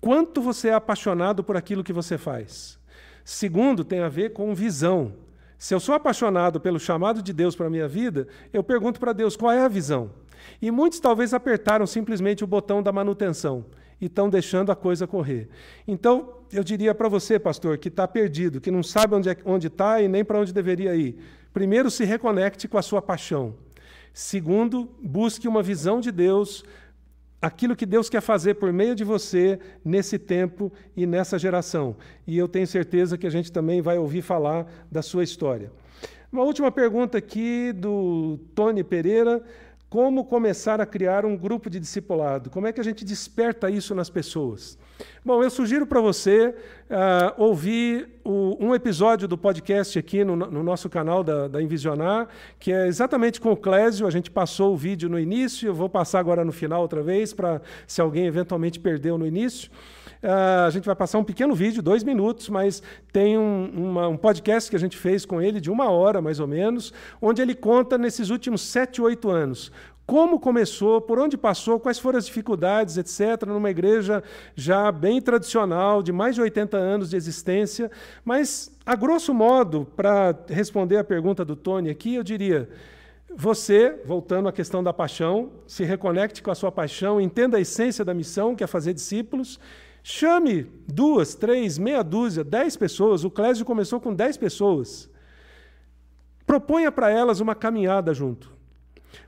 [0.00, 2.76] Quanto você é apaixonado por aquilo que você faz.
[3.24, 5.12] Segundo, tem a ver com visão.
[5.56, 9.12] Se eu sou apaixonado pelo chamado de Deus para a minha vida, eu pergunto para
[9.12, 10.10] Deus qual é a visão.
[10.60, 13.64] E muitos talvez apertaram simplesmente o botão da manutenção
[14.00, 15.48] e estão deixando a coisa correr.
[15.86, 19.36] Então, eu diria para você, pastor, que está perdido, que não sabe onde é,
[19.66, 21.18] está e nem para onde deveria ir.
[21.52, 23.54] Primeiro, se reconecte com a sua paixão.
[24.12, 26.64] Segundo, busque uma visão de Deus
[27.40, 31.96] aquilo que Deus quer fazer por meio de você nesse tempo e nessa geração.
[32.26, 35.70] E eu tenho certeza que a gente também vai ouvir falar da sua história.
[36.30, 39.42] Uma última pergunta aqui do Tony Pereira.
[39.90, 42.50] Como começar a criar um grupo de discipulado?
[42.50, 44.76] Como é que a gente desperta isso nas pessoas?
[45.24, 50.62] Bom, eu sugiro para você uh, ouvir o, um episódio do podcast aqui no, no
[50.62, 52.28] nosso canal da, da, Envisionar,
[52.58, 54.06] que é exatamente com o Clésio.
[54.06, 57.32] A gente passou o vídeo no início, eu vou passar agora no final outra vez,
[57.32, 59.70] para se alguém eventualmente perdeu no início.
[60.22, 64.16] Uh, a gente vai passar um pequeno vídeo, dois minutos, mas tem um, uma, um,
[64.16, 66.92] podcast que a gente fez com ele de uma hora, mais ou menos,
[67.22, 69.70] onde ele conta nesses últimos sete, oito anos
[70.08, 74.24] como começou, por onde passou, quais foram as dificuldades, etc., numa igreja
[74.56, 77.90] já bem tradicional, de mais de 80 anos de existência.
[78.24, 82.70] Mas, a grosso modo, para responder a pergunta do Tony aqui, eu diria.
[83.36, 88.02] Você, voltando à questão da paixão, se reconecte com a sua paixão, entenda a essência
[88.02, 89.60] da missão, que é fazer discípulos,
[90.02, 93.24] Chame duas, três, meia dúzia, dez pessoas.
[93.24, 95.10] O Clésio começou com dez pessoas.
[96.46, 98.50] Proponha para elas uma caminhada junto.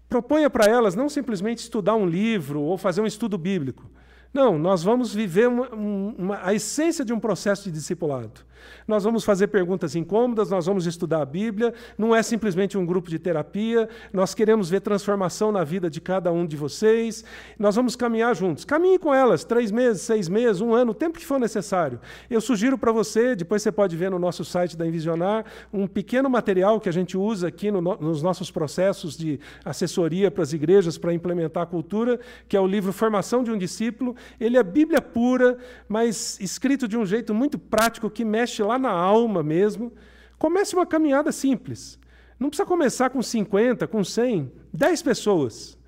[0.08, 3.90] Proponha para elas não simplesmente estudar um livro ou fazer um estudo bíblico.
[4.32, 8.40] Não, nós vamos viver uma, uma, a essência de um processo de discipulado.
[8.86, 13.10] Nós vamos fazer perguntas incômodas, nós vamos estudar a Bíblia, não é simplesmente um grupo
[13.10, 17.24] de terapia, nós queremos ver transformação na vida de cada um de vocês,
[17.58, 18.64] nós vamos caminhar juntos.
[18.64, 22.00] Caminhe com elas, três meses, seis meses, um ano, o tempo que for necessário.
[22.28, 26.28] Eu sugiro para você, depois você pode ver no nosso site da Envisionar, um pequeno
[26.28, 30.98] material que a gente usa aqui no, nos nossos processos de assessoria para as igrejas
[30.98, 34.16] para implementar a cultura, que é o livro Formação de um Discípulo.
[34.40, 35.58] Ele é Bíblia pura,
[35.88, 39.92] mas escrito de um jeito muito prático que mexe mexe lá na alma mesmo.
[40.38, 41.98] Comece uma caminhada simples.
[42.38, 45.78] Não precisa começar com 50, com 100, 10 pessoas.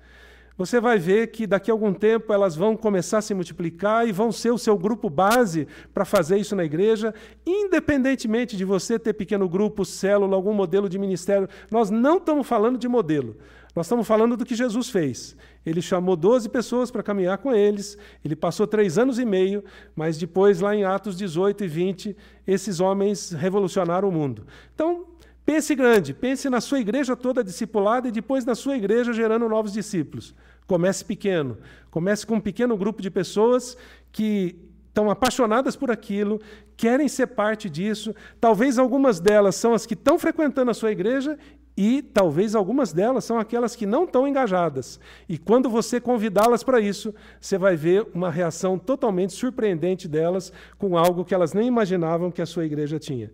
[0.55, 4.11] Você vai ver que daqui a algum tempo elas vão começar a se multiplicar e
[4.11, 7.11] vão ser o seu grupo base para fazer isso na igreja,
[7.43, 11.49] independentemente de você ter pequeno grupo, célula, algum modelo de ministério.
[11.71, 13.35] Nós não estamos falando de modelo.
[13.75, 15.35] Nós estamos falando do que Jesus fez.
[15.65, 19.63] Ele chamou 12 pessoas para caminhar com eles, ele passou três anos e meio,
[19.95, 24.45] mas depois, lá em Atos 18 e 20, esses homens revolucionaram o mundo.
[24.75, 25.05] Então,
[25.45, 29.71] pense grande, pense na sua igreja toda discipulada e depois na sua igreja gerando novos
[29.71, 30.35] discípulos.
[30.67, 31.57] Comece pequeno,
[31.89, 33.77] comece com um pequeno grupo de pessoas
[34.11, 34.55] que
[34.93, 36.39] estão apaixonadas por aquilo,
[36.77, 38.13] querem ser parte disso.
[38.39, 41.37] Talvez algumas delas são as que estão frequentando a sua igreja
[41.75, 44.99] e talvez algumas delas são aquelas que não estão engajadas.
[45.27, 50.97] E quando você convidá-las para isso, você vai ver uma reação totalmente surpreendente delas com
[50.97, 53.31] algo que elas nem imaginavam que a sua igreja tinha.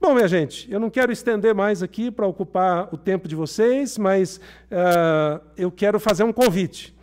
[0.00, 3.98] Bom, minha gente, eu não quero estender mais aqui para ocupar o tempo de vocês,
[3.98, 4.38] mas
[4.70, 6.94] uh, eu quero fazer um convite.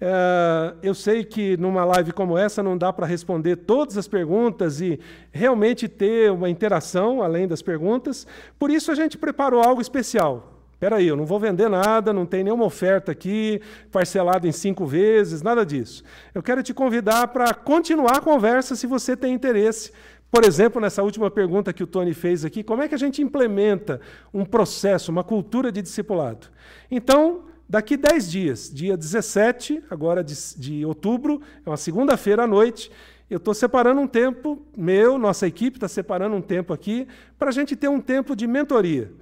[0.00, 4.80] É, eu sei que numa live como essa não dá para responder todas as perguntas
[4.80, 5.00] e
[5.32, 8.26] realmente ter uma interação além das perguntas,
[8.58, 10.52] por isso a gente preparou algo especial.
[10.78, 15.40] Peraí, eu não vou vender nada, não tem nenhuma oferta aqui, parcelado em cinco vezes,
[15.40, 16.04] nada disso.
[16.34, 19.90] Eu quero te convidar para continuar a conversa se você tem interesse.
[20.30, 23.22] Por exemplo, nessa última pergunta que o Tony fez aqui, como é que a gente
[23.22, 24.02] implementa
[24.34, 26.48] um processo, uma cultura de discipulado?
[26.90, 32.90] Então, daqui 10 dias, dia 17, agora de, de outubro, é uma segunda-feira à noite,
[33.28, 37.08] eu estou separando um tempo meu, nossa equipe está separando um tempo aqui,
[37.38, 39.12] para a gente ter um tempo de mentoria.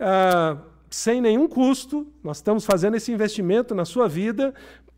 [0.00, 0.58] Ah,
[0.90, 4.52] sem nenhum custo, nós estamos fazendo esse investimento na sua vida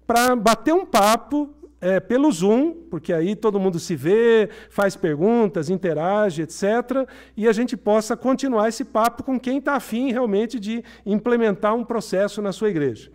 [0.07, 1.50] para bater um papo
[1.85, 7.07] é, pelo Zoom, porque aí todo mundo se vê, faz perguntas, interage, etc.
[7.37, 11.85] E a gente possa continuar esse papo com quem está afim realmente de implementar um
[11.85, 13.11] processo na sua igreja.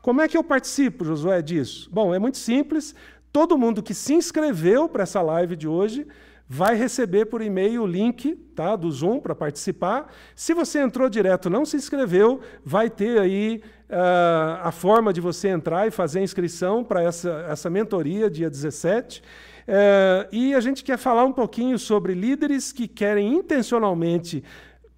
[0.00, 1.90] Como é que eu participo, Josué, disso?
[1.92, 2.94] Bom, é muito simples.
[3.30, 6.06] Todo mundo que se inscreveu para essa live de hoje
[6.48, 10.10] vai receber por e-mail o link tá, do Zoom para participar.
[10.34, 13.62] Se você entrou direto não se inscreveu, vai ter aí
[13.94, 18.50] uh, a forma de você entrar e fazer a inscrição para essa, essa mentoria dia
[18.50, 19.20] 17.
[19.20, 19.22] Uh,
[19.66, 24.42] eh, e a gente quer falar um pouquinho sobre líderes que querem intencionalmente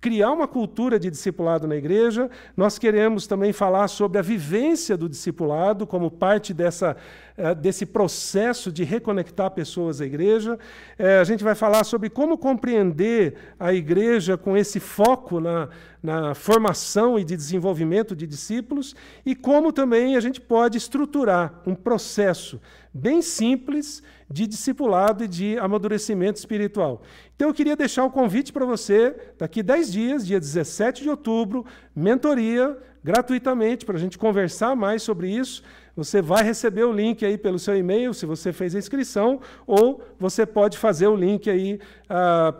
[0.00, 2.30] criar uma cultura de discipulado na igreja.
[2.56, 6.96] Nós queremos também falar sobre a vivência do discipulado como parte dessa,
[7.36, 10.58] eh, desse processo de reconectar pessoas à igreja.
[10.98, 15.68] Eh, a gente vai falar sobre como compreender a igreja com esse foco na,
[16.02, 21.74] na formação e de desenvolvimento de discípulos e como também a gente pode estruturar um
[21.74, 22.60] processo
[22.92, 27.02] bem simples de discipulado e de amadurecimento espiritual.
[27.34, 31.66] Então eu queria deixar o convite para você, daqui 10 dias, dia 17 de outubro,
[31.94, 35.62] mentoria gratuitamente para a gente conversar mais sobre isso.
[35.96, 40.04] Você vai receber o link aí pelo seu e-mail, se você fez a inscrição, ou
[40.18, 42.54] você pode fazer o link aí ah,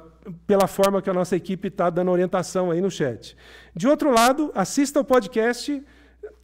[0.46, 3.36] pela forma que a nossa equipe está dando orientação aí no chat.
[3.74, 5.84] De outro lado, assista o podcast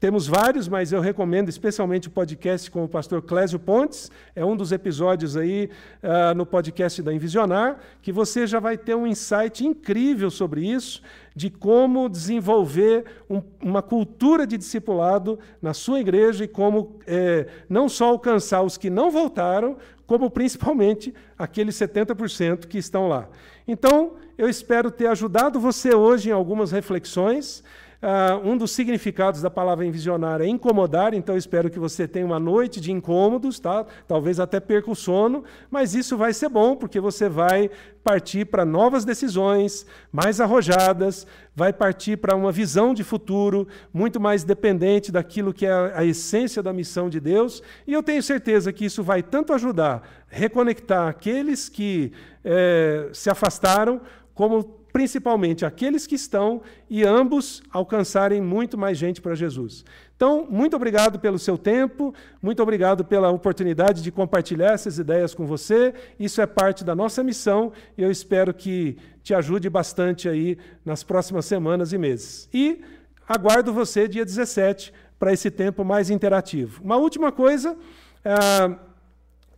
[0.03, 4.11] temos vários, mas eu recomendo especialmente o podcast com o pastor Clésio Pontes.
[4.35, 5.70] É um dos episódios aí
[6.03, 11.03] uh, no podcast da Envisionar, que você já vai ter um insight incrível sobre isso,
[11.37, 17.89] de como desenvolver um, uma cultura de discipulado na sua igreja e como é, não
[17.89, 23.28] só alcançar os que não voltaram, como principalmente aqueles 70% que estão lá.
[23.66, 27.62] Então, eu espero ter ajudado você hoje em algumas reflexões.
[28.03, 32.41] Uh, um dos significados da palavra envisionar é incomodar, então espero que você tenha uma
[32.41, 33.87] noite de incômodos, tá?
[34.09, 37.71] talvez até perca o sono, mas isso vai ser bom, porque você vai
[38.03, 44.43] partir para novas decisões, mais arrojadas, vai partir para uma visão de futuro muito mais
[44.43, 48.85] dependente daquilo que é a essência da missão de Deus, e eu tenho certeza que
[48.85, 52.11] isso vai tanto ajudar a reconectar aqueles que
[52.45, 54.01] é, se afastaram,
[54.35, 59.84] como principalmente aqueles que estão, e ambos alcançarem muito mais gente para Jesus.
[60.14, 65.47] Então, muito obrigado pelo seu tempo, muito obrigado pela oportunidade de compartilhar essas ideias com
[65.47, 65.95] você.
[66.20, 71.03] Isso é parte da nossa missão e eu espero que te ajude bastante aí nas
[71.03, 72.49] próximas semanas e meses.
[72.53, 72.82] E
[73.26, 76.80] aguardo você dia 17 para esse tempo mais interativo.
[76.84, 77.72] Uma última coisa.
[77.72, 78.91] Uh,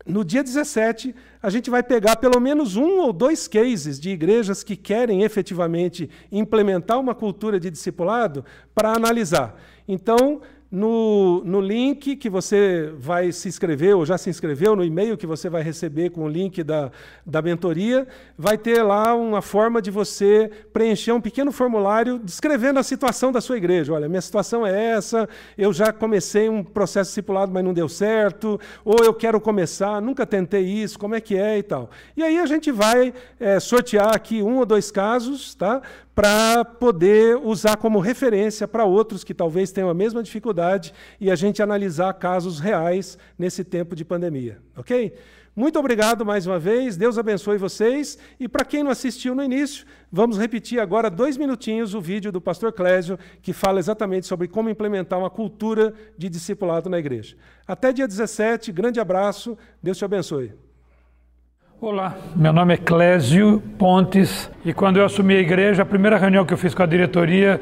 [0.07, 4.63] no dia 17, a gente vai pegar pelo menos um ou dois cases de igrejas
[4.63, 8.45] que querem efetivamente implementar uma cultura de discipulado
[8.75, 9.59] para analisar.
[9.89, 10.43] Então,
[10.75, 15.27] no, no link que você vai se inscrever, ou já se inscreveu, no e-mail que
[15.27, 16.91] você vai receber com o link da,
[17.25, 22.83] da mentoria, vai ter lá uma forma de você preencher um pequeno formulário descrevendo a
[22.83, 23.93] situação da sua igreja.
[23.93, 28.61] Olha, minha situação é essa, eu já comecei um processo discipulado, mas não deu certo,
[28.85, 31.89] ou eu quero começar, nunca tentei isso, como é que é e tal.
[32.17, 35.81] E aí a gente vai é, sortear aqui um ou dois casos, tá?
[36.15, 41.35] Para poder usar como referência para outros que talvez tenham a mesma dificuldade e a
[41.35, 45.13] gente analisar casos reais nesse tempo de pandemia, ok?
[45.57, 48.19] Muito obrigado mais uma vez, Deus abençoe vocês.
[48.41, 52.41] E para quem não assistiu no início, vamos repetir agora dois minutinhos o vídeo do
[52.41, 57.37] pastor Clésio, que fala exatamente sobre como implementar uma cultura de discipulado na igreja.
[57.69, 60.64] Até dia 17, grande abraço, Deus te abençoe.
[61.87, 66.43] Olá, meu nome é Clésio Pontes e quando eu assumi a igreja, a primeira reunião
[66.43, 67.61] que eu fiz com a diretoria,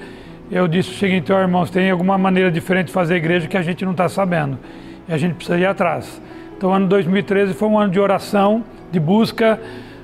[0.49, 3.57] eu disse o seguinte, oh, irmãos, tem alguma maneira diferente de fazer a igreja que
[3.57, 4.61] a gente não está sabendo
[5.09, 6.23] e a gente precisa ir atrás.
[6.57, 8.63] Então, o ano 2013 foi um ano de oração,
[8.93, 9.59] de busca,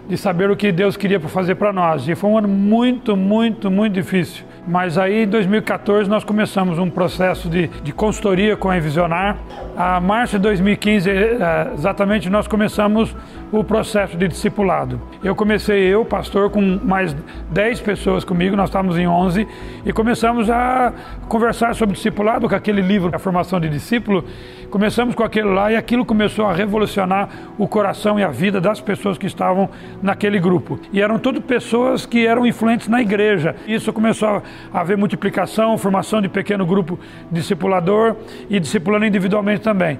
[0.08, 2.08] de saber o que Deus queria fazer para nós.
[2.08, 4.44] E foi um ano muito, muito, muito difícil.
[4.66, 9.38] Mas aí em 2014 nós começamos um processo de, de consultoria com a Envisionar.
[9.76, 13.14] A março de 2015, eh, exatamente, nós começamos
[13.50, 15.00] o processo de discipulado.
[15.22, 17.14] Eu comecei, eu, pastor, com mais
[17.50, 19.46] 10 pessoas comigo, nós estávamos em 11,
[19.84, 20.92] e começamos a
[21.28, 24.24] conversar sobre discipulado, com aquele livro, A Formação de Discípulo.
[24.70, 28.80] Começamos com aquilo lá e aquilo começou a revolucionar o coração e a vida das
[28.80, 29.70] pessoas que estavam
[30.02, 30.78] naquele grupo.
[30.92, 33.56] E eram todas pessoas que eram influentes na igreja.
[33.66, 34.42] Isso começou
[34.72, 36.98] a haver multiplicação, formação de pequeno grupo
[37.32, 38.16] discipulador
[38.50, 39.98] e discipulando individualmente também.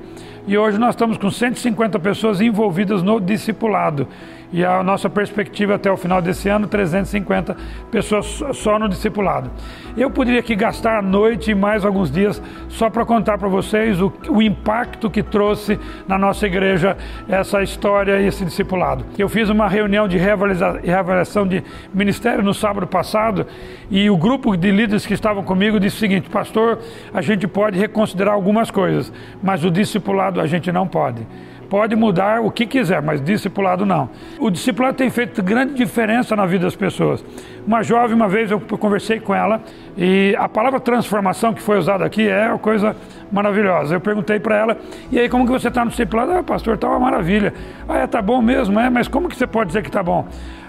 [0.48, 4.08] E hoje nós estamos com 150 pessoas envolvidas no discipulado.
[4.50, 7.56] E a nossa perspectiva até o final desse ano, 350
[7.90, 9.50] pessoas só no discipulado.
[9.96, 14.00] Eu poderia aqui gastar a noite e mais alguns dias só para contar para vocês
[14.00, 16.96] o, o, impacto que trouxe na nossa igreja
[17.28, 19.04] essa história e esse discipulado.
[19.18, 21.62] Eu fiz uma reunião de reavaliação de
[21.92, 23.46] ministério no sábado passado
[23.90, 26.78] e o grupo de líderes que estavam comigo disse o seguinte: Pastor,
[27.12, 29.12] a gente pode reconsiderar algumas coisas,
[29.42, 31.26] mas o discipulado a gente não pode
[31.68, 34.08] pode mudar o que quiser, mas discipulado não.
[34.38, 37.24] O discipulado tem feito grande diferença na vida das pessoas.
[37.66, 39.60] Uma jovem, uma vez eu conversei com ela
[39.96, 42.96] e a palavra transformação que foi usada aqui é uma coisa
[43.30, 43.94] maravilhosa.
[43.94, 44.78] Eu perguntei para ela,
[45.12, 46.32] e aí como que você está no discipulado?
[46.32, 47.52] Ah, pastor, está uma maravilha.
[47.88, 50.26] Ah, é, tá bom mesmo, é, mas como que você pode dizer que está bom?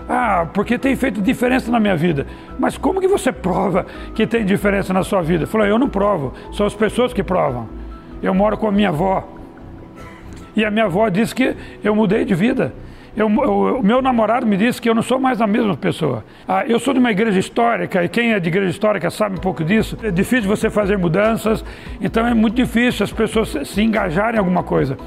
[0.09, 2.25] Ah, porque tem feito diferença na minha vida.
[2.57, 3.85] Mas como que você prova
[4.15, 5.45] que tem diferença na sua vida?
[5.45, 7.69] Falou, eu não provo, são as pessoas que provam.
[8.21, 9.38] Eu moro com a minha avó,
[10.55, 12.73] e a minha avó disse que eu mudei de vida.
[13.17, 16.23] O meu namorado me disse que eu não sou mais a mesma pessoa.
[16.47, 19.41] Ah, eu sou de uma igreja histórica e quem é de igreja histórica sabe um
[19.41, 19.97] pouco disso.
[20.01, 21.65] É difícil você fazer mudanças,
[21.99, 24.97] então é muito difícil as pessoas se engajarem em alguma coisa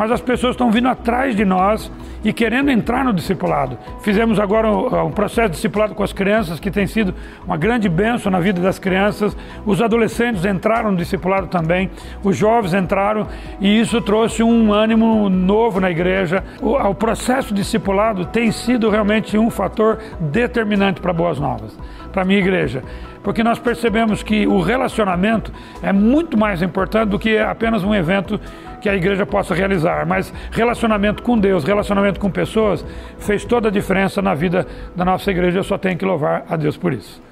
[0.00, 1.92] mas as pessoas estão vindo atrás de nós
[2.24, 3.76] e querendo entrar no discipulado.
[4.00, 7.14] Fizemos agora um, um processo de discipulado com as crianças, que tem sido
[7.44, 9.36] uma grande bênção na vida das crianças.
[9.66, 11.90] Os adolescentes entraram no discipulado também,
[12.24, 13.26] os jovens entraram
[13.60, 16.42] e isso trouxe um ânimo novo na igreja.
[16.62, 21.78] O, o processo discipulado tem sido realmente um fator determinante para Boas Novas,
[22.10, 22.82] para a minha igreja
[23.22, 25.52] porque nós percebemos que o relacionamento
[25.82, 28.40] é muito mais importante do que apenas um evento
[28.80, 32.84] que a igreja possa realizar, mas relacionamento com Deus, relacionamento com pessoas,
[33.18, 34.66] fez toda a diferença na vida
[34.96, 35.58] da nossa igreja.
[35.58, 37.29] Eu só tenho que louvar a Deus por isso.